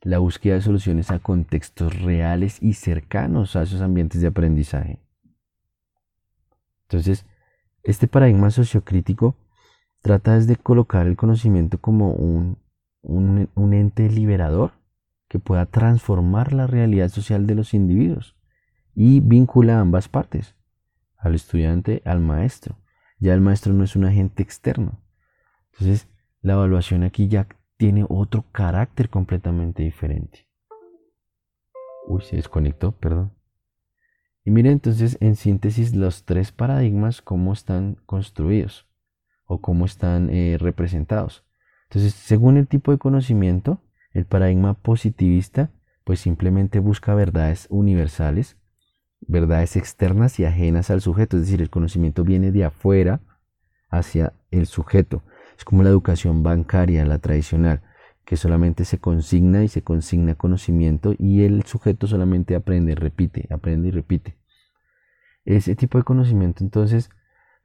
la 0.01 0.17
búsqueda 0.17 0.55
de 0.55 0.61
soluciones 0.61 1.11
a 1.11 1.19
contextos 1.19 2.01
reales 2.01 2.57
y 2.61 2.73
cercanos 2.73 3.55
a 3.55 3.61
esos 3.61 3.81
ambientes 3.81 4.19
de 4.19 4.27
aprendizaje. 4.27 4.99
Entonces, 6.87 7.25
este 7.83 8.07
paradigma 8.07 8.49
sociocrítico 8.49 9.35
trata 10.05 10.37
de 10.37 10.55
colocar 10.55 11.07
el 11.07 11.17
conocimiento 11.17 11.79
como 11.79 12.11
un, 12.11 12.59
un, 13.01 13.73
ente 13.73 14.07
liberador 14.07 14.73
que 15.27 15.39
pueda 15.39 15.65
transformar 15.65 16.53
la 16.53 16.67
realidad 16.67 17.09
social 17.09 17.47
de 17.47 17.55
los 17.55 17.73
individuos 17.73 18.37
y 18.93 19.19
vincula 19.19 19.77
a 19.77 19.81
ambas 19.81 20.07
partes, 20.07 20.53
al 21.17 21.33
estudiante, 21.33 22.03
al 22.05 22.19
maestro. 22.19 22.77
Ya 23.17 23.33
el 23.33 23.41
maestro 23.41 23.73
no 23.73 23.83
es 23.83 23.95
un 23.95 24.05
agente 24.05 24.43
externo. 24.43 25.01
Entonces, 25.71 26.07
la 26.39 26.53
evaluación 26.53 27.01
aquí 27.01 27.27
ya 27.27 27.47
tiene 27.75 28.05
otro 28.07 28.45
carácter 28.51 29.09
completamente 29.09 29.81
diferente. 29.81 30.47
Uy, 32.07 32.21
se 32.21 32.35
desconectó, 32.35 32.91
perdón. 32.91 33.33
Y 34.43 34.51
miren 34.51 34.73
entonces 34.73 35.17
en 35.19 35.35
síntesis 35.35 35.95
los 35.95 36.25
tres 36.25 36.51
paradigmas, 36.51 37.23
cómo 37.23 37.53
están 37.53 37.95
construidos 38.05 38.87
o 39.45 39.61
cómo 39.61 39.85
están 39.85 40.29
eh, 40.29 40.57
representados. 40.59 41.43
Entonces, 41.89 42.13
según 42.13 42.57
el 42.57 42.67
tipo 42.67 42.91
de 42.91 42.97
conocimiento, 42.97 43.79
el 44.11 44.25
paradigma 44.25 44.73
positivista 44.73 45.71
pues 46.03 46.19
simplemente 46.19 46.79
busca 46.79 47.15
verdades 47.15 47.67
universales, 47.69 48.57
verdades 49.21 49.75
externas 49.75 50.39
y 50.39 50.45
ajenas 50.45 50.91
al 50.91 51.01
sujeto, 51.01 51.35
es 51.35 51.43
decir, 51.43 51.61
el 51.61 51.71
conocimiento 51.71 52.23
viene 52.23 52.51
de 52.51 52.63
afuera 52.63 53.21
hacia 53.89 54.33
el 54.51 54.67
sujeto. 54.67 55.23
Es 55.57 55.65
como 55.65 55.83
la 55.83 55.89
educación 55.89 56.43
bancaria, 56.43 57.05
la 57.05 57.17
tradicional, 57.17 57.81
que 58.23 58.37
solamente 58.37 58.85
se 58.85 58.99
consigna 58.99 59.63
y 59.63 59.67
se 59.67 59.83
consigna 59.83 60.35
conocimiento 60.35 61.13
y 61.17 61.43
el 61.43 61.63
sujeto 61.63 62.07
solamente 62.07 62.55
aprende, 62.55 62.95
repite, 62.95 63.47
aprende 63.51 63.87
y 63.87 63.91
repite. 63.91 64.35
Ese 65.43 65.75
tipo 65.75 65.97
de 65.97 66.03
conocimiento 66.03 66.63
entonces 66.63 67.09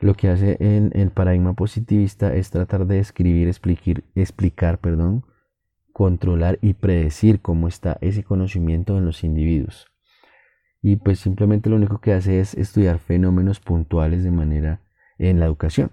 lo 0.01 0.15
que 0.15 0.29
hace 0.29 0.57
en 0.61 0.91
el 0.95 1.11
paradigma 1.11 1.53
positivista 1.55 2.35
es 2.35 2.51
tratar 2.51 2.87
de 2.87 2.99
escribir, 2.99 3.49
explicar, 3.49 4.03
explicar, 4.15 4.79
perdón, 4.79 5.25
controlar 5.93 6.59
y 6.63 6.75
predecir 6.75 7.41
cómo 7.41 7.69
está 7.69 7.99
ese 8.01 8.25
conocimiento 8.25 8.97
en 8.97 9.05
los 9.05 9.25
individuos. 9.25 9.87
y 10.83 10.97
pues 10.97 11.19
simplemente 11.19 11.69
lo 11.69 11.77
único 11.77 12.01
que 12.01 12.15
hace 12.15 12.41
es 12.41 12.55
estudiar 12.55 12.99
fenómenos 12.99 13.61
puntuales 13.61 14.25
de 14.25 14.31
manera 14.31 14.81
en 15.19 15.39
la 15.39 15.45
educación. 15.45 15.91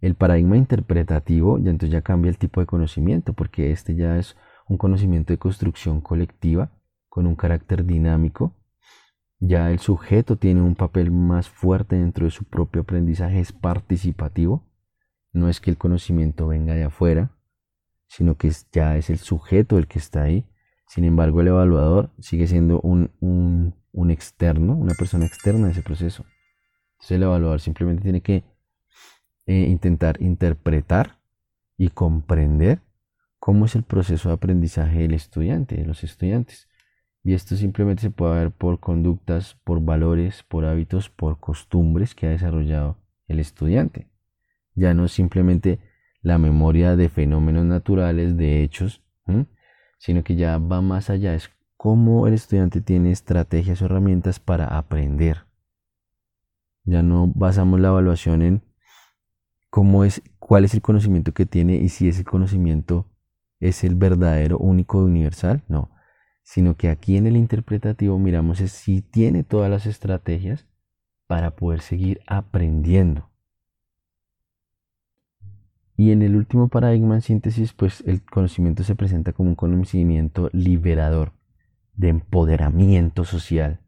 El 0.00 0.16
paradigma 0.16 0.56
interpretativo 0.56 1.58
ya 1.58 1.70
entonces 1.70 1.92
ya 1.92 2.02
cambia 2.02 2.30
el 2.30 2.38
tipo 2.38 2.60
de 2.60 2.66
conocimiento 2.66 3.32
porque 3.34 3.70
este 3.70 3.94
ya 3.94 4.18
es 4.18 4.36
un 4.68 4.76
conocimiento 4.76 5.32
de 5.32 5.38
construcción 5.38 6.00
colectiva 6.00 6.70
con 7.08 7.26
un 7.26 7.36
carácter 7.36 7.84
dinámico. 7.84 8.54
Ya 9.40 9.70
el 9.70 9.78
sujeto 9.78 10.36
tiene 10.36 10.62
un 10.62 10.74
papel 10.74 11.10
más 11.10 11.48
fuerte 11.48 11.96
dentro 11.96 12.24
de 12.24 12.30
su 12.30 12.44
propio 12.44 12.82
aprendizaje, 12.82 13.38
es 13.40 13.52
participativo. 13.52 14.66
No 15.32 15.48
es 15.48 15.60
que 15.60 15.70
el 15.70 15.78
conocimiento 15.78 16.48
venga 16.48 16.74
de 16.74 16.84
afuera, 16.84 17.30
sino 18.06 18.36
que 18.36 18.50
ya 18.72 18.96
es 18.96 19.10
el 19.10 19.18
sujeto 19.18 19.78
el 19.78 19.86
que 19.86 19.98
está 19.98 20.22
ahí 20.22 20.46
sin 20.88 21.04
embargo, 21.04 21.42
el 21.42 21.48
evaluador 21.48 22.10
sigue 22.18 22.46
siendo 22.46 22.80
un, 22.80 23.74
externo, 24.10 24.74
una 24.74 24.94
persona 24.94 25.26
externa 25.26 25.66
de 25.66 25.72
ese 25.72 25.82
proceso. 25.82 26.24
Entonces 26.92 27.10
el 27.12 27.22
evaluador 27.24 27.60
simplemente 27.60 28.02
tiene 28.02 28.22
que 28.22 28.42
eh, 29.46 29.66
intentar 29.68 30.20
interpretar 30.20 31.20
y 31.76 31.90
comprender 31.90 32.80
cómo 33.38 33.66
es 33.66 33.74
el 33.74 33.82
proceso 33.82 34.30
de 34.30 34.36
aprendizaje 34.36 35.00
del 35.00 35.12
estudiante, 35.12 35.76
de 35.76 35.84
los 35.84 36.02
estudiantes. 36.02 36.67
Y 37.28 37.34
esto 37.34 37.56
simplemente 37.56 38.00
se 38.00 38.10
puede 38.10 38.36
ver 38.36 38.52
por 38.52 38.80
conductas, 38.80 39.58
por 39.62 39.82
valores, 39.82 40.44
por 40.44 40.64
hábitos, 40.64 41.10
por 41.10 41.38
costumbres 41.38 42.14
que 42.14 42.26
ha 42.26 42.30
desarrollado 42.30 42.96
el 43.26 43.38
estudiante. 43.38 44.08
Ya 44.74 44.94
no 44.94 45.04
es 45.04 45.12
simplemente 45.12 45.78
la 46.22 46.38
memoria 46.38 46.96
de 46.96 47.10
fenómenos 47.10 47.66
naturales, 47.66 48.38
de 48.38 48.62
hechos, 48.62 49.02
sino 49.98 50.24
que 50.24 50.36
ya 50.36 50.56
va 50.56 50.80
más 50.80 51.10
allá, 51.10 51.34
es 51.34 51.50
cómo 51.76 52.26
el 52.26 52.32
estudiante 52.32 52.80
tiene 52.80 53.10
estrategias 53.10 53.82
o 53.82 53.84
herramientas 53.84 54.40
para 54.40 54.64
aprender. 54.78 55.44
Ya 56.84 57.02
no 57.02 57.26
basamos 57.26 57.78
la 57.78 57.88
evaluación 57.88 58.40
en 58.40 58.62
cómo 59.68 60.04
es, 60.04 60.22
cuál 60.38 60.64
es 60.64 60.72
el 60.72 60.80
conocimiento 60.80 61.34
que 61.34 61.44
tiene 61.44 61.76
y 61.76 61.90
si 61.90 62.08
ese 62.08 62.24
conocimiento 62.24 63.04
es 63.60 63.84
el 63.84 63.96
verdadero, 63.96 64.56
único, 64.56 65.04
universal, 65.04 65.62
no, 65.68 65.90
sino 66.48 66.78
que 66.78 66.88
aquí 66.88 67.18
en 67.18 67.26
el 67.26 67.36
interpretativo 67.36 68.18
miramos 68.18 68.56
si 68.56 69.02
tiene 69.02 69.44
todas 69.44 69.70
las 69.70 69.84
estrategias 69.84 70.66
para 71.26 71.50
poder 71.50 71.82
seguir 71.82 72.22
aprendiendo. 72.26 73.28
Y 75.94 76.10
en 76.10 76.22
el 76.22 76.36
último 76.36 76.68
paradigma 76.68 77.16
en 77.16 77.20
síntesis, 77.20 77.74
pues 77.74 78.02
el 78.06 78.22
conocimiento 78.22 78.82
se 78.82 78.94
presenta 78.94 79.34
como 79.34 79.50
un 79.50 79.56
conocimiento 79.56 80.48
liberador, 80.54 81.34
de 81.92 82.08
empoderamiento 82.08 83.26
social, 83.26 83.80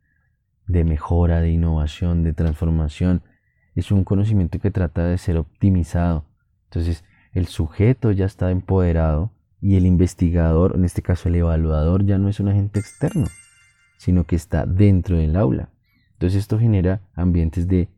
de 0.67 0.85
mejora, 0.85 1.41
de 1.41 1.53
innovación, 1.53 2.23
de 2.23 2.35
transformación. 2.35 3.23
Es 3.75 3.91
un 3.91 4.05
conocimiento 4.05 4.59
que 4.59 4.71
trata 4.71 5.07
de 5.07 5.17
ser 5.17 5.39
optimizado. 5.39 6.27
Entonces, 6.65 7.05
el 7.33 7.47
sujeto 7.47 8.13
ya 8.13 8.27
está 8.27 8.51
empoderado 8.51 9.33
y 9.61 9.77
el 9.77 9.87
investigador, 9.87 10.75
en 10.75 10.85
este 10.85 11.03
caso 11.03 11.29
el 11.29 11.37
evaluador, 11.37 12.05
ya 12.05 12.19
no 12.19 12.29
es 12.29 12.41
un 12.41 12.49
agente 12.49 12.81
externo, 12.81 13.27
sino 13.99 14.25
que 14.25 14.37
está 14.37 14.67
dentro 14.67 15.17
del 15.17 15.37
aula. 15.37 15.69
Entonces, 16.13 16.41
esto 16.41 16.59
genera 16.59 17.01
ambientes 17.15 17.69
de 17.69 17.89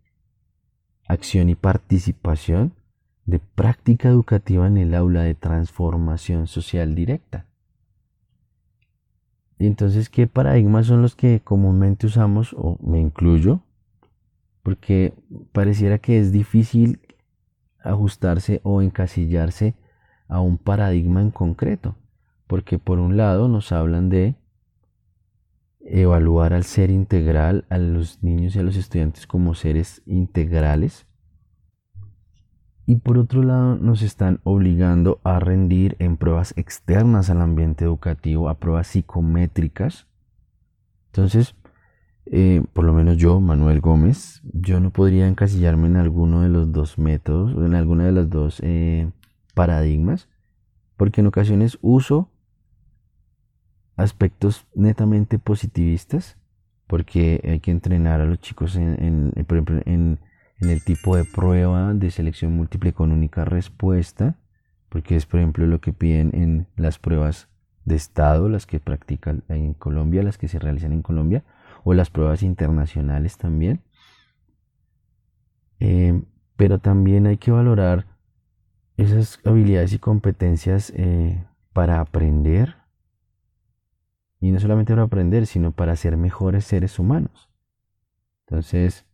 acción 1.06 1.48
y 1.48 1.54
participación 1.54 2.72
de 3.24 3.38
práctica 3.38 4.08
educativa 4.08 4.66
en 4.66 4.76
el 4.76 4.94
aula 4.94 5.22
de 5.22 5.34
transformación 5.34 6.46
social 6.46 6.94
directa. 6.94 7.46
Entonces, 9.58 10.08
¿qué 10.08 10.26
paradigmas 10.26 10.86
son 10.86 11.02
los 11.02 11.14
que 11.14 11.40
comúnmente 11.40 12.06
usamos, 12.06 12.52
o 12.58 12.78
me 12.84 13.00
incluyo? 13.00 13.60
Porque 14.64 15.14
pareciera 15.52 15.98
que 15.98 16.18
es 16.18 16.32
difícil 16.32 17.00
ajustarse 17.78 18.60
o 18.64 18.82
encasillarse 18.82 19.74
a 20.32 20.40
un 20.40 20.56
paradigma 20.56 21.20
en 21.20 21.30
concreto, 21.30 21.94
porque 22.46 22.78
por 22.78 22.98
un 22.98 23.16
lado 23.16 23.48
nos 23.48 23.70
hablan 23.70 24.08
de 24.08 24.34
evaluar 25.80 26.54
al 26.54 26.64
ser 26.64 26.90
integral, 26.90 27.66
a 27.68 27.76
los 27.76 28.22
niños 28.22 28.56
y 28.56 28.58
a 28.58 28.62
los 28.62 28.76
estudiantes 28.76 29.26
como 29.26 29.54
seres 29.54 30.02
integrales, 30.06 31.06
y 32.86 32.96
por 32.96 33.18
otro 33.18 33.42
lado 33.42 33.76
nos 33.76 34.02
están 34.02 34.40
obligando 34.42 35.20
a 35.22 35.38
rendir 35.38 35.96
en 35.98 36.16
pruebas 36.16 36.54
externas 36.56 37.28
al 37.30 37.40
ambiente 37.40 37.84
educativo, 37.84 38.48
a 38.48 38.58
pruebas 38.58 38.88
psicométricas. 38.88 40.08
Entonces, 41.06 41.54
eh, 42.26 42.64
por 42.72 42.84
lo 42.84 42.92
menos 42.92 43.18
yo, 43.18 43.40
Manuel 43.40 43.80
Gómez, 43.80 44.40
yo 44.44 44.80
no 44.80 44.90
podría 44.90 45.28
encasillarme 45.28 45.88
en 45.88 45.96
alguno 45.96 46.40
de 46.40 46.48
los 46.48 46.72
dos 46.72 46.98
métodos, 46.98 47.52
en 47.52 47.74
alguna 47.74 48.04
de 48.06 48.12
las 48.12 48.30
dos 48.30 48.60
eh, 48.64 49.10
paradigmas, 49.54 50.28
porque 50.96 51.20
en 51.20 51.26
ocasiones 51.26 51.78
uso 51.82 52.30
aspectos 53.96 54.66
netamente 54.74 55.38
positivistas, 55.38 56.36
porque 56.86 57.40
hay 57.44 57.60
que 57.60 57.70
entrenar 57.70 58.20
a 58.20 58.26
los 58.26 58.40
chicos 58.40 58.76
en, 58.76 59.32
en 59.34 59.44
por 59.44 59.56
ejemplo, 59.56 59.80
en 59.84 60.18
el 60.60 60.84
tipo 60.84 61.16
de 61.16 61.24
prueba 61.24 61.92
de 61.94 62.10
selección 62.10 62.56
múltiple 62.56 62.92
con 62.92 63.12
única 63.12 63.44
respuesta, 63.44 64.36
porque 64.88 65.16
es 65.16 65.26
por 65.26 65.40
ejemplo 65.40 65.66
lo 65.66 65.80
que 65.80 65.92
piden 65.92 66.30
en 66.34 66.66
las 66.76 66.98
pruebas 66.98 67.48
de 67.84 67.96
estado, 67.96 68.48
las 68.48 68.66
que 68.66 68.78
practican 68.78 69.42
en 69.48 69.74
Colombia, 69.74 70.22
las 70.22 70.38
que 70.38 70.48
se 70.48 70.58
realizan 70.58 70.92
en 70.92 71.02
Colombia, 71.02 71.44
o 71.84 71.94
las 71.94 72.10
pruebas 72.10 72.42
internacionales 72.42 73.38
también. 73.38 73.80
Eh, 75.80 76.22
pero 76.56 76.78
también 76.78 77.26
hay 77.26 77.38
que 77.38 77.50
valorar 77.50 78.06
esas 79.02 79.40
habilidades 79.44 79.92
y 79.92 79.98
competencias 79.98 80.92
eh, 80.96 81.44
para 81.72 82.00
aprender, 82.00 82.76
y 84.40 84.50
no 84.50 84.58
solamente 84.58 84.92
para 84.92 85.04
aprender, 85.04 85.46
sino 85.46 85.72
para 85.72 85.94
ser 85.96 86.16
mejores 86.16 86.64
seres 86.64 86.98
humanos. 86.98 87.48
Entonces, 88.46 89.06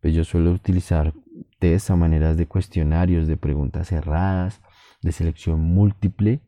pues 0.00 0.14
yo 0.14 0.24
suelo 0.24 0.52
utilizar 0.52 1.12
test 1.58 1.90
a 1.90 1.96
maneras 1.96 2.36
de 2.36 2.46
cuestionarios, 2.46 3.26
de 3.26 3.36
preguntas 3.36 3.88
cerradas, 3.88 4.60
de 5.02 5.12
selección 5.12 5.60
múltiple, 5.60 6.40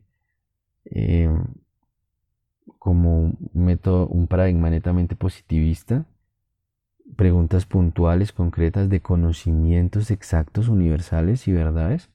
eh, 0.85 1.29
como 2.79 3.19
un 3.19 3.37
método, 3.53 4.07
un 4.07 4.27
paradigma 4.27 4.69
netamente 4.69 5.15
positivista, 5.15 6.05
preguntas 7.15 7.65
puntuales, 7.65 8.31
concretas, 8.31 8.89
de 8.89 9.01
conocimientos 9.01 10.11
exactos, 10.11 10.67
universales 10.67 11.47
y 11.47 11.51
verdades. 11.51 12.09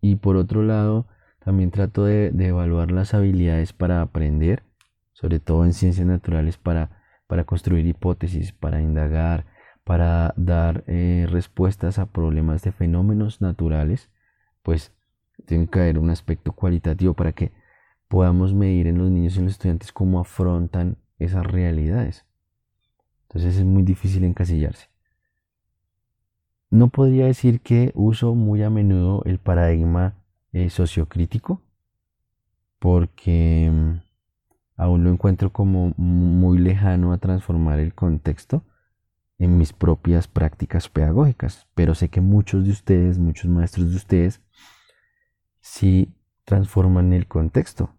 Y 0.00 0.16
por 0.16 0.36
otro 0.36 0.62
lado, 0.62 1.06
también 1.44 1.70
trato 1.70 2.04
de, 2.04 2.26
evaluar 2.38 2.90
las 2.90 3.14
habilidades 3.14 3.72
para 3.72 4.02
aprender, 4.02 4.62
sobre 5.12 5.40
todo 5.40 5.64
en 5.64 5.72
ciencias 5.72 6.06
naturales, 6.06 6.56
para, 6.56 7.02
para 7.26 7.44
construir 7.44 7.86
hipótesis, 7.86 8.52
para 8.52 8.80
indagar, 8.80 9.46
para 9.84 10.34
dar 10.36 10.84
eh, 10.86 11.26
respuestas 11.30 11.98
a 11.98 12.06
problemas 12.06 12.62
de 12.62 12.72
fenómenos 12.72 13.40
naturales, 13.40 14.10
pues 14.62 14.92
tiene 15.46 15.66
que 15.66 15.80
haber 15.80 15.98
un 15.98 16.10
aspecto 16.10 16.52
cualitativo 16.52 17.14
para 17.14 17.32
que 17.32 17.52
podamos 18.08 18.54
medir 18.54 18.86
en 18.86 18.98
los 18.98 19.10
niños 19.10 19.36
y 19.36 19.38
en 19.38 19.46
los 19.46 19.54
estudiantes 19.54 19.92
cómo 19.92 20.20
afrontan 20.20 20.98
esas 21.18 21.46
realidades. 21.46 22.26
Entonces 23.22 23.56
es 23.56 23.64
muy 23.64 23.82
difícil 23.82 24.24
encasillarse. 24.24 24.88
No 26.70 26.88
podría 26.88 27.26
decir 27.26 27.60
que 27.60 27.92
uso 27.94 28.34
muy 28.34 28.62
a 28.62 28.70
menudo 28.70 29.22
el 29.24 29.38
paradigma 29.38 30.14
eh, 30.52 30.70
sociocrítico, 30.70 31.62
porque 32.78 33.70
mm, 33.72 34.00
aún 34.76 35.04
lo 35.04 35.10
encuentro 35.10 35.52
como 35.52 35.94
muy 35.96 36.58
lejano 36.58 37.12
a 37.12 37.18
transformar 37.18 37.78
el 37.78 37.94
contexto 37.94 38.62
en 39.38 39.56
mis 39.56 39.72
propias 39.72 40.26
prácticas 40.26 40.88
pedagógicas, 40.88 41.66
pero 41.74 41.94
sé 41.94 42.08
que 42.08 42.20
muchos 42.20 42.64
de 42.64 42.72
ustedes, 42.72 43.18
muchos 43.18 43.50
maestros 43.50 43.90
de 43.90 43.96
ustedes, 43.96 44.40
sí 45.60 46.12
transforman 46.44 47.12
el 47.12 47.26
contexto. 47.26 47.90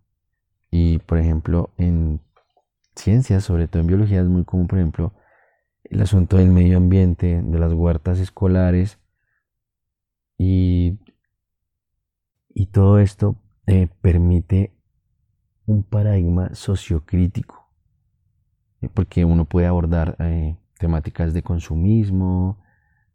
Y 0.70 1.00
por 1.00 1.18
ejemplo, 1.18 1.72
en 1.78 2.20
ciencias, 2.96 3.44
sobre 3.46 3.68
todo 3.68 3.82
en 3.82 3.88
biología, 3.88 4.22
es 4.22 4.28
muy 4.28 4.44
común, 4.44 4.68
por 4.68 4.80
ejemplo, 4.80 5.14
el 5.90 6.02
asunto 6.02 6.38
del 6.38 6.50
medio 6.50 6.78
ambiente, 6.78 7.42
de 7.44 7.60
las 7.60 7.74
huertas 7.74 8.20
escolares 8.20 9.00
y, 10.38 11.00
y 12.50 12.68
todo 12.68 13.00
esto 13.00 13.36
eh, 13.68 13.88
permite 14.02 14.74
un 15.66 15.84
paradigma 15.84 16.54
sociocrítico, 16.56 17.70
eh, 18.82 18.90
porque 18.94 19.26
uno 19.26 19.46
puede 19.46 19.68
abordar 19.68 20.16
eh, 20.20 20.58
temáticas 20.80 21.34
de 21.34 21.44
consumismo, 21.44 22.58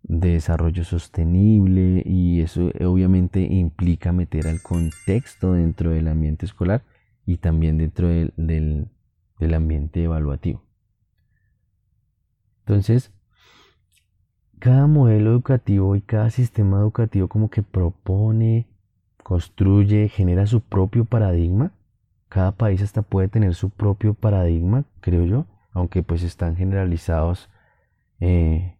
de 0.03 0.35
desarrollo 0.35 0.85
sostenible 0.85 2.03
y 2.05 2.43
eso 2.43 2.71
obviamente 2.87 3.41
implica 3.41 4.13
meter 4.13 4.47
al 4.47 4.61
contexto 4.61 5.55
dentro 5.55 5.91
del 5.91 6.09
ambiente 6.09 6.45
escolar 6.45 6.85
y 7.27 7.39
también 7.39 7.79
dentro 7.79 8.09
del, 8.09 8.91
ambiente 9.55 10.03
evaluativo. 10.05 10.63
Entonces, 12.67 13.13
cada 14.59 14.87
modelo 14.87 15.31
educativo 15.31 15.95
y 15.95 16.01
cada 16.01 16.31
sistema 16.31 16.79
educativo 16.79 17.29
como 17.29 17.51
que 17.51 17.63
propone, 17.63 18.67
construye, 19.23 20.09
genera 20.09 20.47
su 20.47 20.61
propio 20.61 21.05
paradigma. 21.05 21.73
Cada 22.31 22.53
país 22.53 22.81
hasta 22.81 23.03
puede 23.03 23.29
tener 23.29 23.55
su 23.55 23.69
propio 23.69 24.15
paradigma, 24.15 24.85
creo 25.01 25.25
yo, 25.25 25.47
aunque 25.73 26.03
pues 26.03 26.23
están 26.23 26.57
generalizados 26.57 27.51
eh, 28.21 28.77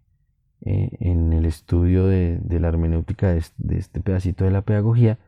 eh, 0.63 0.89
en 1.01 1.35
el 1.35 1.45
estudio 1.45 2.07
de, 2.07 2.41
la 2.49 2.69
hermenéutica 2.69 3.29
de, 3.29 3.43
este 3.77 4.01
pedacito 4.01 4.45
de 4.45 4.51
la 4.51 4.63
pedagogía. 4.63 5.19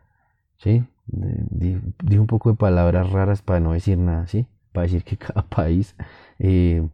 ¿sí? 0.57 0.85
Dije 1.07 2.19
un 2.19 2.27
poco 2.27 2.51
de 2.51 2.57
palabras 2.57 3.11
raras 3.11 3.43
para 3.43 3.61
no 3.61 3.75
decir 3.75 3.99
nada, 3.99 4.27
¿sí? 4.27 4.47
para 4.73 4.85
decir 4.85 5.05
que 5.05 5.17
cada 5.19 5.43
país 5.43 5.95
eh, 6.39 6.89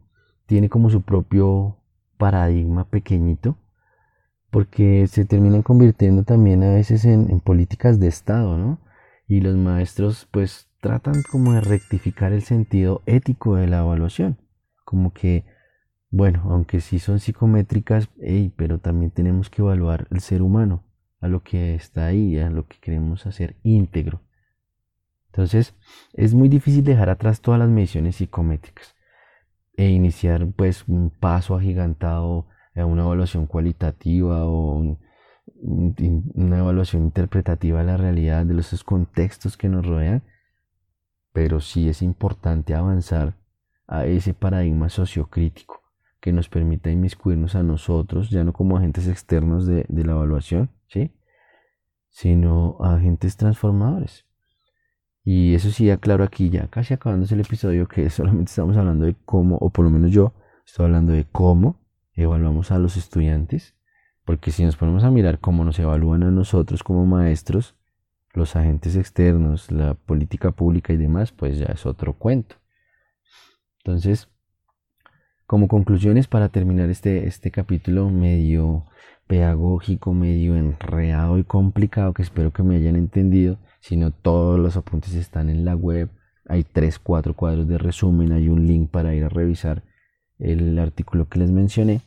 tiene 0.45 0.69
como 0.69 0.89
su 0.89 1.01
propio 1.01 1.77
paradigma 2.17 2.85
pequeñito, 2.89 3.57
porque 4.49 5.07
se 5.07 5.25
terminan 5.25 5.63
convirtiendo 5.63 6.23
también 6.23 6.63
a 6.63 6.73
veces 6.73 7.05
en, 7.05 7.39
políticas 7.39 7.99
de 7.99 8.07
Estado, 8.07 8.57
¿no? 8.57 8.79
Y 9.27 9.41
los 9.41 9.55
maestros 9.55 10.27
pues 10.31 10.69
tratan 10.79 11.23
como 11.31 11.53
de 11.53 11.61
rectificar 11.61 12.33
el 12.33 12.43
sentido 12.43 13.01
ético 13.05 13.55
de 13.55 13.67
la 13.67 13.79
evaluación, 13.79 14.37
como 14.85 15.11
que, 15.13 15.45
bueno, 16.11 16.43
aunque 16.49 16.81
sí 16.81 16.99
son 16.99 17.19
psicométricas, 17.19 18.09
pero 18.55 18.79
también 18.79 19.11
tenemos 19.11 19.49
que 19.49 19.61
evaluar 19.61 20.07
el 20.11 20.19
ser 20.19 20.41
humano, 20.41 20.83
a 21.19 21.27
lo 21.27 21.41
que 21.41 21.73
está 21.73 22.05
ahí, 22.05 22.37
a 22.37 22.49
lo 22.49 22.67
que 22.67 22.77
queremos 22.79 23.25
hacer 23.25 23.55
íntegro. 23.63 24.21
Entonces, 25.27 25.73
es 26.13 26.35
muy 26.35 26.47
difícil 26.47 26.83
dejar 26.83 27.09
atrás 27.09 27.41
todas 27.41 27.59
las 27.59 27.69
mediciones 27.69 28.17
psicométricas 28.17 28.93
e 29.75 29.89
iniciar 29.89 30.47
pues 30.55 30.87
un 30.87 31.09
paso 31.09 31.55
agigantado 31.55 32.47
a 32.75 32.85
una 32.85 33.03
evaluación 33.03 33.47
cualitativa 33.47 34.45
o 34.45 34.97
una 35.61 36.59
evaluación 36.59 37.03
interpretativa 37.03 37.79
de 37.79 37.85
la 37.85 37.97
realidad, 37.97 38.45
de 38.45 38.53
los 38.53 38.83
contextos 38.83 39.57
que 39.57 39.69
nos 39.69 39.85
rodean, 39.85 40.23
pero 41.31 41.59
sí 41.59 41.89
es 41.89 42.01
importante 42.01 42.75
avanzar 42.75 43.35
a 43.87 44.05
ese 44.05 44.33
paradigma 44.33 44.89
sociocrítico 44.89 45.81
que 46.19 46.31
nos 46.31 46.47
permita 46.47 46.89
inmiscuirnos 46.89 47.55
a 47.55 47.63
nosotros, 47.63 48.29
ya 48.29 48.43
no 48.43 48.53
como 48.53 48.77
agentes 48.77 49.07
externos 49.07 49.65
de, 49.65 49.85
de 49.89 50.05
la 50.05 50.13
evaluación, 50.13 50.69
¿sí? 50.87 51.11
sino 52.09 52.77
agentes 52.79 53.35
transformadores. 53.35 54.25
Y 55.23 55.55
eso 55.55 55.69
sí, 55.71 55.89
aclaro 55.89 56.23
aquí 56.23 56.49
ya 56.49 56.67
casi 56.67 56.93
acabándose 56.93 57.35
el 57.35 57.41
episodio 57.41 57.87
que 57.87 58.09
solamente 58.11 58.49
estamos 58.49 58.77
hablando 58.77 59.05
de 59.05 59.15
cómo, 59.25 59.57
o 59.57 59.69
por 59.69 59.85
lo 59.85 59.91
menos 59.91 60.11
yo 60.11 60.33
estoy 60.65 60.85
hablando 60.85 61.13
de 61.13 61.25
cómo 61.25 61.79
evaluamos 62.13 62.71
a 62.71 62.77
los 62.77 62.97
estudiantes, 62.97 63.75
porque 64.25 64.51
si 64.51 64.63
nos 64.63 64.77
ponemos 64.77 65.03
a 65.03 65.11
mirar 65.11 65.39
cómo 65.39 65.63
nos 65.63 65.79
evalúan 65.79 66.23
a 66.23 66.31
nosotros 66.31 66.83
como 66.83 67.05
maestros, 67.05 67.75
los 68.33 68.55
agentes 68.55 68.95
externos, 68.95 69.71
la 69.71 69.93
política 69.93 70.51
pública 70.51 70.93
y 70.93 70.97
demás, 70.97 71.31
pues 71.31 71.57
ya 71.57 71.67
es 71.67 71.85
otro 71.85 72.13
cuento. 72.13 72.55
Entonces, 73.79 74.29
como 75.45 75.67
conclusiones 75.67 76.27
para 76.27 76.49
terminar 76.49 76.89
este, 76.89 77.27
este 77.27 77.51
capítulo 77.51 78.09
medio 78.09 78.85
pedagógico, 79.27 80.13
medio 80.13 80.55
enredado 80.55 81.37
y 81.37 81.43
complicado, 81.43 82.13
que 82.13 82.23
espero 82.23 82.51
que 82.51 82.63
me 82.63 82.75
hayan 82.75 82.95
entendido, 82.95 83.59
sino 83.83 84.11
todos 84.11 84.57
los 84.57 84.77
apuntes 84.77 85.13
están 85.13 85.49
en 85.49 85.65
la 85.65 85.75
web. 85.75 86.09
Hay 86.47 86.63
tres, 86.63 86.99
cuatro 86.99 87.33
cuadros 87.33 87.67
de 87.67 87.77
resumen, 87.77 88.31
hay 88.31 88.47
un 88.47 88.65
link 88.65 88.89
para 88.89 89.13
ir 89.13 89.25
a 89.25 89.29
revisar 89.29 89.83
el 90.39 90.79
artículo 90.79 91.27
que 91.27 91.39
les 91.39 91.51
mencioné. 91.51 91.99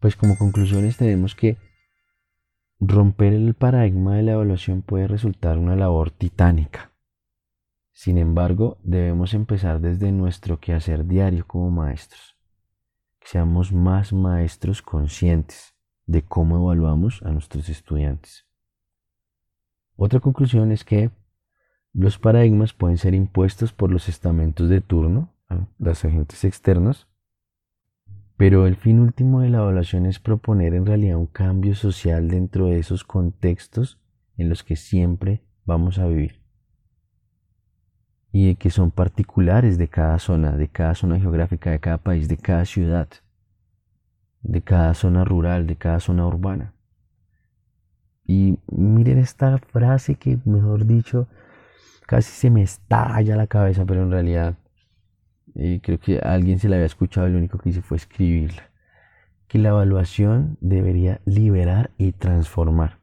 Pues 0.00 0.16
como 0.16 0.36
conclusiones 0.36 0.96
tenemos 0.96 1.36
que 1.36 1.56
romper 2.80 3.32
el 3.32 3.54
paradigma 3.54 4.16
de 4.16 4.24
la 4.24 4.32
evaluación 4.32 4.82
puede 4.82 5.06
resultar 5.06 5.56
una 5.56 5.76
labor 5.76 6.10
titánica. 6.10 6.90
Sin 7.92 8.18
embargo, 8.18 8.76
debemos 8.82 9.34
empezar 9.34 9.80
desde 9.80 10.10
nuestro 10.10 10.58
quehacer 10.58 11.06
diario 11.06 11.46
como 11.46 11.70
maestros. 11.70 12.36
Que 13.20 13.28
seamos 13.28 13.72
más 13.72 14.12
maestros 14.12 14.82
conscientes 14.82 15.76
de 16.06 16.22
cómo 16.22 16.56
evaluamos 16.56 17.22
a 17.22 17.30
nuestros 17.30 17.68
estudiantes. 17.68 18.45
Otra 19.96 20.20
conclusión 20.20 20.72
es 20.72 20.84
que 20.84 21.10
los 21.92 22.18
paradigmas 22.18 22.74
pueden 22.74 22.98
ser 22.98 23.14
impuestos 23.14 23.72
por 23.72 23.90
los 23.90 24.08
estamentos 24.08 24.68
de 24.68 24.80
turno, 24.82 25.32
los 25.78 26.04
agentes 26.04 26.44
externos, 26.44 27.08
pero 28.36 28.66
el 28.66 28.76
fin 28.76 29.00
último 29.00 29.40
de 29.40 29.48
la 29.48 29.58
evaluación 29.58 30.04
es 30.04 30.18
proponer 30.18 30.74
en 30.74 30.84
realidad 30.84 31.16
un 31.16 31.26
cambio 31.26 31.74
social 31.74 32.28
dentro 32.28 32.66
de 32.66 32.78
esos 32.78 33.04
contextos 33.04 33.98
en 34.36 34.50
los 34.50 34.62
que 34.62 34.76
siempre 34.76 35.42
vamos 35.64 35.98
a 35.98 36.06
vivir 36.06 36.46
y 38.38 38.54
que 38.56 38.68
son 38.68 38.90
particulares 38.90 39.78
de 39.78 39.88
cada 39.88 40.18
zona, 40.18 40.52
de 40.58 40.68
cada 40.68 40.94
zona 40.94 41.18
geográfica, 41.18 41.70
de 41.70 41.80
cada 41.80 41.96
país, 41.96 42.28
de 42.28 42.36
cada 42.36 42.66
ciudad, 42.66 43.08
de 44.42 44.60
cada 44.60 44.92
zona 44.92 45.24
rural, 45.24 45.66
de 45.66 45.76
cada 45.76 46.00
zona 46.00 46.26
urbana. 46.26 46.74
Y 48.26 48.58
miren 48.70 49.18
esta 49.18 49.58
frase 49.58 50.16
que, 50.16 50.38
mejor 50.44 50.86
dicho, 50.86 51.28
casi 52.06 52.32
se 52.32 52.50
me 52.50 52.62
estalla 52.62 53.36
la 53.36 53.46
cabeza, 53.46 53.84
pero 53.84 54.02
en 54.02 54.10
realidad 54.10 54.56
eh, 55.54 55.80
creo 55.82 55.98
que 55.98 56.18
alguien 56.18 56.58
se 56.58 56.68
la 56.68 56.76
había 56.76 56.86
escuchado 56.86 57.28
y 57.28 57.32
lo 57.32 57.38
único 57.38 57.58
que 57.58 57.70
hice 57.70 57.82
fue 57.82 57.96
escribirla. 57.96 58.70
Que 59.48 59.58
la 59.58 59.68
evaluación 59.68 60.58
debería 60.60 61.20
liberar 61.24 61.90
y 61.98 62.12
transformar. 62.12 62.98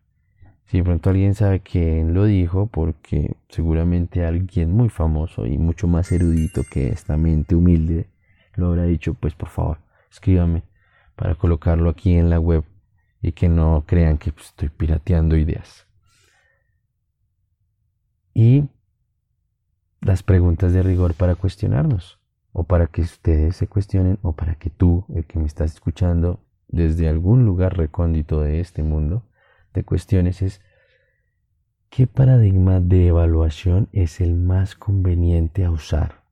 Si 0.66 0.78
de 0.78 0.84
pronto 0.84 1.10
alguien 1.10 1.36
sabe 1.36 1.62
quién 1.62 2.14
lo 2.14 2.26
dijo, 2.26 2.68
porque 2.68 3.38
seguramente 3.48 4.26
alguien 4.26 4.72
muy 4.72 4.90
famoso 4.90 5.46
y 5.46 5.58
mucho 5.58 5.88
más 5.88 6.12
erudito 6.12 6.64
que 6.70 6.90
esta 6.90 7.16
mente 7.16 7.56
humilde 7.56 8.08
lo 8.56 8.68
habrá 8.68 8.84
dicho, 8.84 9.14
pues 9.14 9.36
por 9.36 9.50
favor, 9.50 9.78
escríbame 10.12 10.64
para 11.16 11.36
colocarlo 11.36 11.90
aquí 11.90 12.16
en 12.16 12.30
la 12.30 12.40
web 12.40 12.64
y 13.24 13.32
que 13.32 13.48
no 13.48 13.86
crean 13.88 14.18
que 14.18 14.34
pues, 14.34 14.48
estoy 14.48 14.70
pirateando 14.70 15.38
ideas. 15.38 15.88
Y 18.34 18.66
las 20.02 20.22
preguntas 20.24 20.74
de 20.74 20.84
rigor 20.84 21.14
para 21.16 21.36
cuestionarnos, 21.36 22.20
o 22.52 22.66
para 22.66 22.88
que 22.88 23.02
ustedes 23.02 23.56
se 23.56 23.68
cuestionen, 23.68 24.20
o 24.22 24.34
para 24.34 24.56
que 24.56 24.70
tú, 24.70 25.06
el 25.16 25.26
que 25.26 25.40
me 25.40 25.46
estás 25.46 25.74
escuchando 25.74 26.44
desde 26.68 27.08
algún 27.08 27.46
lugar 27.46 27.78
recóndito 27.78 28.42
de 28.42 28.60
este 28.60 28.84
mundo, 28.84 29.26
te 29.72 29.86
cuestiones 29.86 30.42
es, 30.42 30.62
¿qué 31.90 32.08
paradigma 32.08 32.82
de 32.82 33.08
evaluación 33.08 33.88
es 33.94 34.20
el 34.20 34.36
más 34.36 34.76
conveniente 34.76 35.64
a 35.64 35.72
usar? 35.72 36.24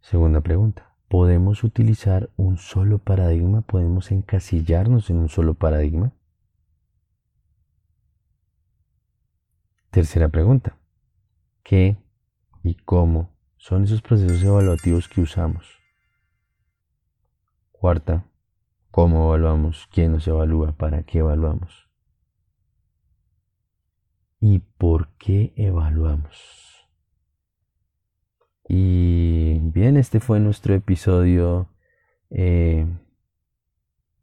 Segunda 0.00 0.40
pregunta 0.40 0.93
podemos 1.08 1.64
utilizar 1.64 2.30
un 2.36 2.56
solo 2.56 2.98
paradigma, 2.98 3.60
podemos 3.62 4.10
encasillarnos 4.10 5.10
en 5.10 5.18
un 5.18 5.28
solo 5.28 5.54
paradigma. 5.54 6.12
Tercera 9.90 10.28
pregunta, 10.28 10.76
¿qué 11.62 11.96
y 12.62 12.74
cómo 12.74 13.30
son 13.56 13.84
esos 13.84 14.02
procesos 14.02 14.42
evaluativos 14.42 15.08
que 15.08 15.20
usamos? 15.20 15.66
Cuarta, 17.70 18.26
¿cómo 18.90 19.26
evaluamos? 19.26 19.86
¿Quién 19.92 20.12
nos 20.12 20.26
evalúa? 20.26 20.72
¿Para 20.72 21.02
qué 21.04 21.18
evaluamos? 21.18 21.88
¿Y 24.40 24.58
por 24.58 25.08
qué 25.16 25.52
evaluamos? 25.56 26.73
Y 28.68 29.58
bien, 29.60 29.96
este 29.96 30.20
fue 30.20 30.40
nuestro 30.40 30.74
episodio 30.74 31.68
eh, 32.30 32.86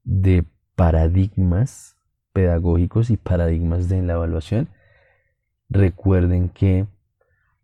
de 0.03 0.43
paradigmas 0.75 1.97
pedagógicos 2.33 3.09
y 3.09 3.17
paradigmas 3.17 3.89
de 3.89 4.01
la 4.01 4.13
evaluación. 4.13 4.69
Recuerden 5.69 6.49
que 6.49 6.87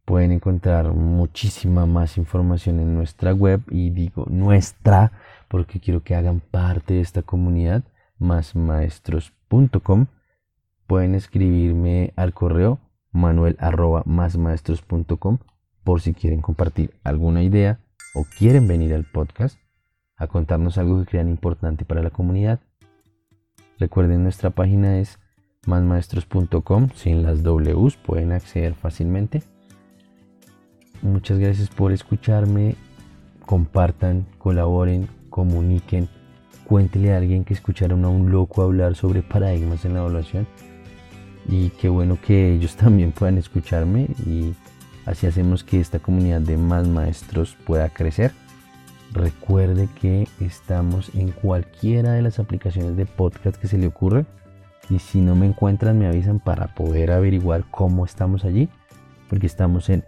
pueden 0.05 0.31
encontrar 0.31 0.93
muchísima 0.93 1.85
más 1.85 2.17
información 2.17 2.79
en 2.79 2.93
nuestra 2.93 3.33
web 3.33 3.61
y 3.69 3.89
digo 3.89 4.25
nuestra 4.29 5.11
porque 5.49 5.81
quiero 5.81 6.01
que 6.03 6.15
hagan 6.15 6.39
parte 6.39 6.93
de 6.93 7.01
esta 7.01 7.23
comunidad 7.23 7.83
másmaestros.com 8.17 10.05
pueden 10.87 11.15
escribirme 11.15 12.13
al 12.15 12.33
correo 12.33 12.79
manuel 13.11 13.57
por 15.87 16.01
si 16.01 16.13
quieren 16.13 16.41
compartir 16.41 16.91
alguna 17.05 17.43
idea 17.43 17.79
o 18.13 18.25
quieren 18.25 18.67
venir 18.67 18.93
al 18.93 19.05
podcast 19.05 19.57
a 20.17 20.27
contarnos 20.27 20.77
algo 20.77 20.99
que 20.99 21.05
crean 21.05 21.29
importante 21.29 21.85
para 21.85 22.03
la 22.03 22.09
comunidad. 22.09 22.59
Recuerden 23.79 24.21
nuestra 24.21 24.49
página 24.49 24.99
es 24.99 25.17
másmaestros.com 25.65 26.89
sin 26.93 27.23
las 27.23 27.41
Ws 27.41 27.95
pueden 27.95 28.33
acceder 28.33 28.73
fácilmente. 28.73 29.43
Muchas 31.01 31.39
gracias 31.39 31.69
por 31.69 31.93
escucharme 31.93 32.75
compartan, 33.45 34.25
colaboren, 34.39 35.07
comuniquen, 35.29 36.09
cuéntele 36.65 37.13
a 37.13 37.17
alguien 37.17 37.45
que 37.45 37.53
escucharon 37.53 38.03
a 38.03 38.09
un 38.09 38.29
loco 38.29 38.61
hablar 38.61 38.95
sobre 38.95 39.21
paradigmas 39.21 39.85
en 39.85 39.93
la 39.93 39.99
evaluación 39.99 40.47
y 41.47 41.69
qué 41.69 41.87
bueno 41.87 42.17
que 42.21 42.51
ellos 42.51 42.75
también 42.75 43.13
puedan 43.13 43.37
escucharme 43.37 44.09
y 44.25 44.53
así 45.07 45.25
hacemos 45.25 45.63
que 45.63 45.79
esta 45.79 45.97
comunidad 45.97 46.41
de 46.41 46.57
más 46.57 46.87
maestros 46.87 47.57
pueda 47.65 47.89
crecer. 47.89 48.31
Recuerde 49.13 49.87
que 49.99 50.27
estamos 50.39 51.09
en 51.15 51.31
cualquiera 51.31 52.11
de 52.11 52.21
las 52.21 52.37
aplicaciones 52.37 52.95
de 52.95 53.05
podcast 53.05 53.59
que 53.59 53.67
se 53.67 53.77
le 53.77 53.87
ocurra 53.87 54.25
y 54.89 54.99
si 54.99 55.21
no 55.21 55.35
me 55.35 55.47
encuentran 55.47 55.97
me 55.97 56.07
avisan 56.07 56.39
para 56.39 56.75
poder 56.75 57.11
averiguar 57.11 57.63
cómo 57.71 58.05
estamos 58.05 58.45
allí 58.45 58.69
porque 59.29 59.47
estamos 59.47 59.89
en 59.89 60.03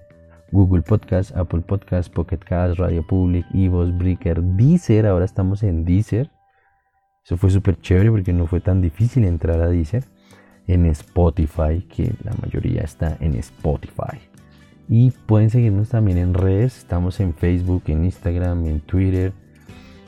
Google 0.52 0.82
Podcast, 0.82 1.36
Apple 1.36 1.62
Podcast, 1.62 2.12
Pocket 2.12 2.40
Cast, 2.40 2.80
Radio 2.80 3.06
Public, 3.06 3.46
Evox, 3.54 3.96
Breaker, 3.98 4.42
Deezer. 4.42 5.06
Ahora 5.06 5.26
estamos 5.26 5.64
en 5.64 5.86
Deezer. 5.86 6.32
Eso 7.24 7.38
fue 7.38 7.52
súper 7.52 7.80
chévere 7.80 8.10
porque 8.10 8.34
no 8.34 8.48
fue 8.48 8.60
tan 8.60 8.82
difícil 8.82 9.26
entrar 9.26 9.62
a 9.62 9.70
Deezer. 9.70 10.06
En 10.68 10.86
Spotify, 10.86 11.82
que 11.90 12.14
la 12.24 12.34
mayoría 12.42 12.82
está 12.82 13.18
en 13.20 13.36
Spotify. 13.36 14.29
Y 14.90 15.12
pueden 15.12 15.52
seguirnos 15.52 15.90
también 15.90 16.18
en 16.18 16.34
redes. 16.34 16.80
Estamos 16.80 17.20
en 17.20 17.36
Facebook, 17.36 17.84
en 17.86 18.06
Instagram, 18.06 18.66
en 18.66 18.80
Twitter. 18.82 19.32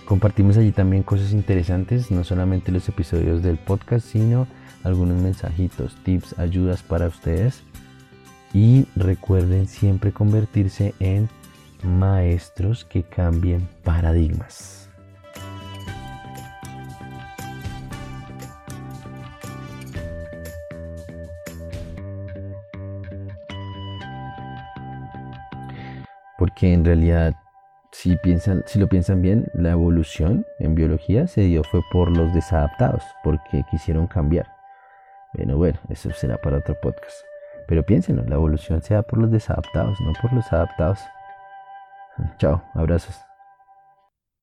Compartimos 0.06 0.58
allí 0.58 0.72
también 0.72 1.04
cosas 1.04 1.32
interesantes, 1.32 2.10
no 2.10 2.24
solamente 2.24 2.72
los 2.72 2.90
episodios 2.90 3.44
del 3.44 3.58
podcast, 3.58 4.06
sino 4.08 4.48
algunos 4.84 5.22
mensajitos, 5.22 5.96
tips, 6.04 6.38
ayudas 6.40 6.82
para 6.82 7.08
ustedes 7.08 7.62
y 8.54 8.88
recuerden 8.96 9.68
siempre 9.68 10.12
convertirse 10.12 10.94
en 11.00 11.30
maestros 11.84 12.84
que 12.84 13.04
cambien 13.04 13.68
paradigmas. 13.84 14.81
Porque 26.62 26.76
en 26.76 26.86
realidad, 26.86 27.34
si, 27.92 28.16
piensan, 28.18 28.64
si 28.68 28.78
lo 28.78 28.88
piensan 28.88 29.20
bien, 29.24 29.48
la 29.56 29.72
evolución 29.72 30.46
en 30.60 30.76
biología 30.76 31.26
se 31.26 31.42
dio 31.42 31.64
fue 31.64 31.82
por 31.92 32.16
los 32.16 32.32
desadaptados, 32.36 33.02
porque 33.24 33.64
quisieron 33.72 34.06
cambiar. 34.06 34.46
Bueno, 35.34 35.58
bueno, 35.58 35.80
eso 35.90 36.12
será 36.12 36.38
para 36.38 36.60
otro 36.60 36.80
podcast. 36.80 37.18
Pero 37.68 37.84
piénsenlo, 37.84 38.24
la 38.26 38.36
evolución 38.36 38.84
se 38.84 38.94
da 38.94 39.02
por 39.02 39.18
los 39.18 39.32
desadaptados, 39.32 40.00
no 40.02 40.14
por 40.22 40.34
los 40.34 40.54
adaptados. 40.54 41.00
Chao, 42.38 42.62
abrazos. 42.76 43.31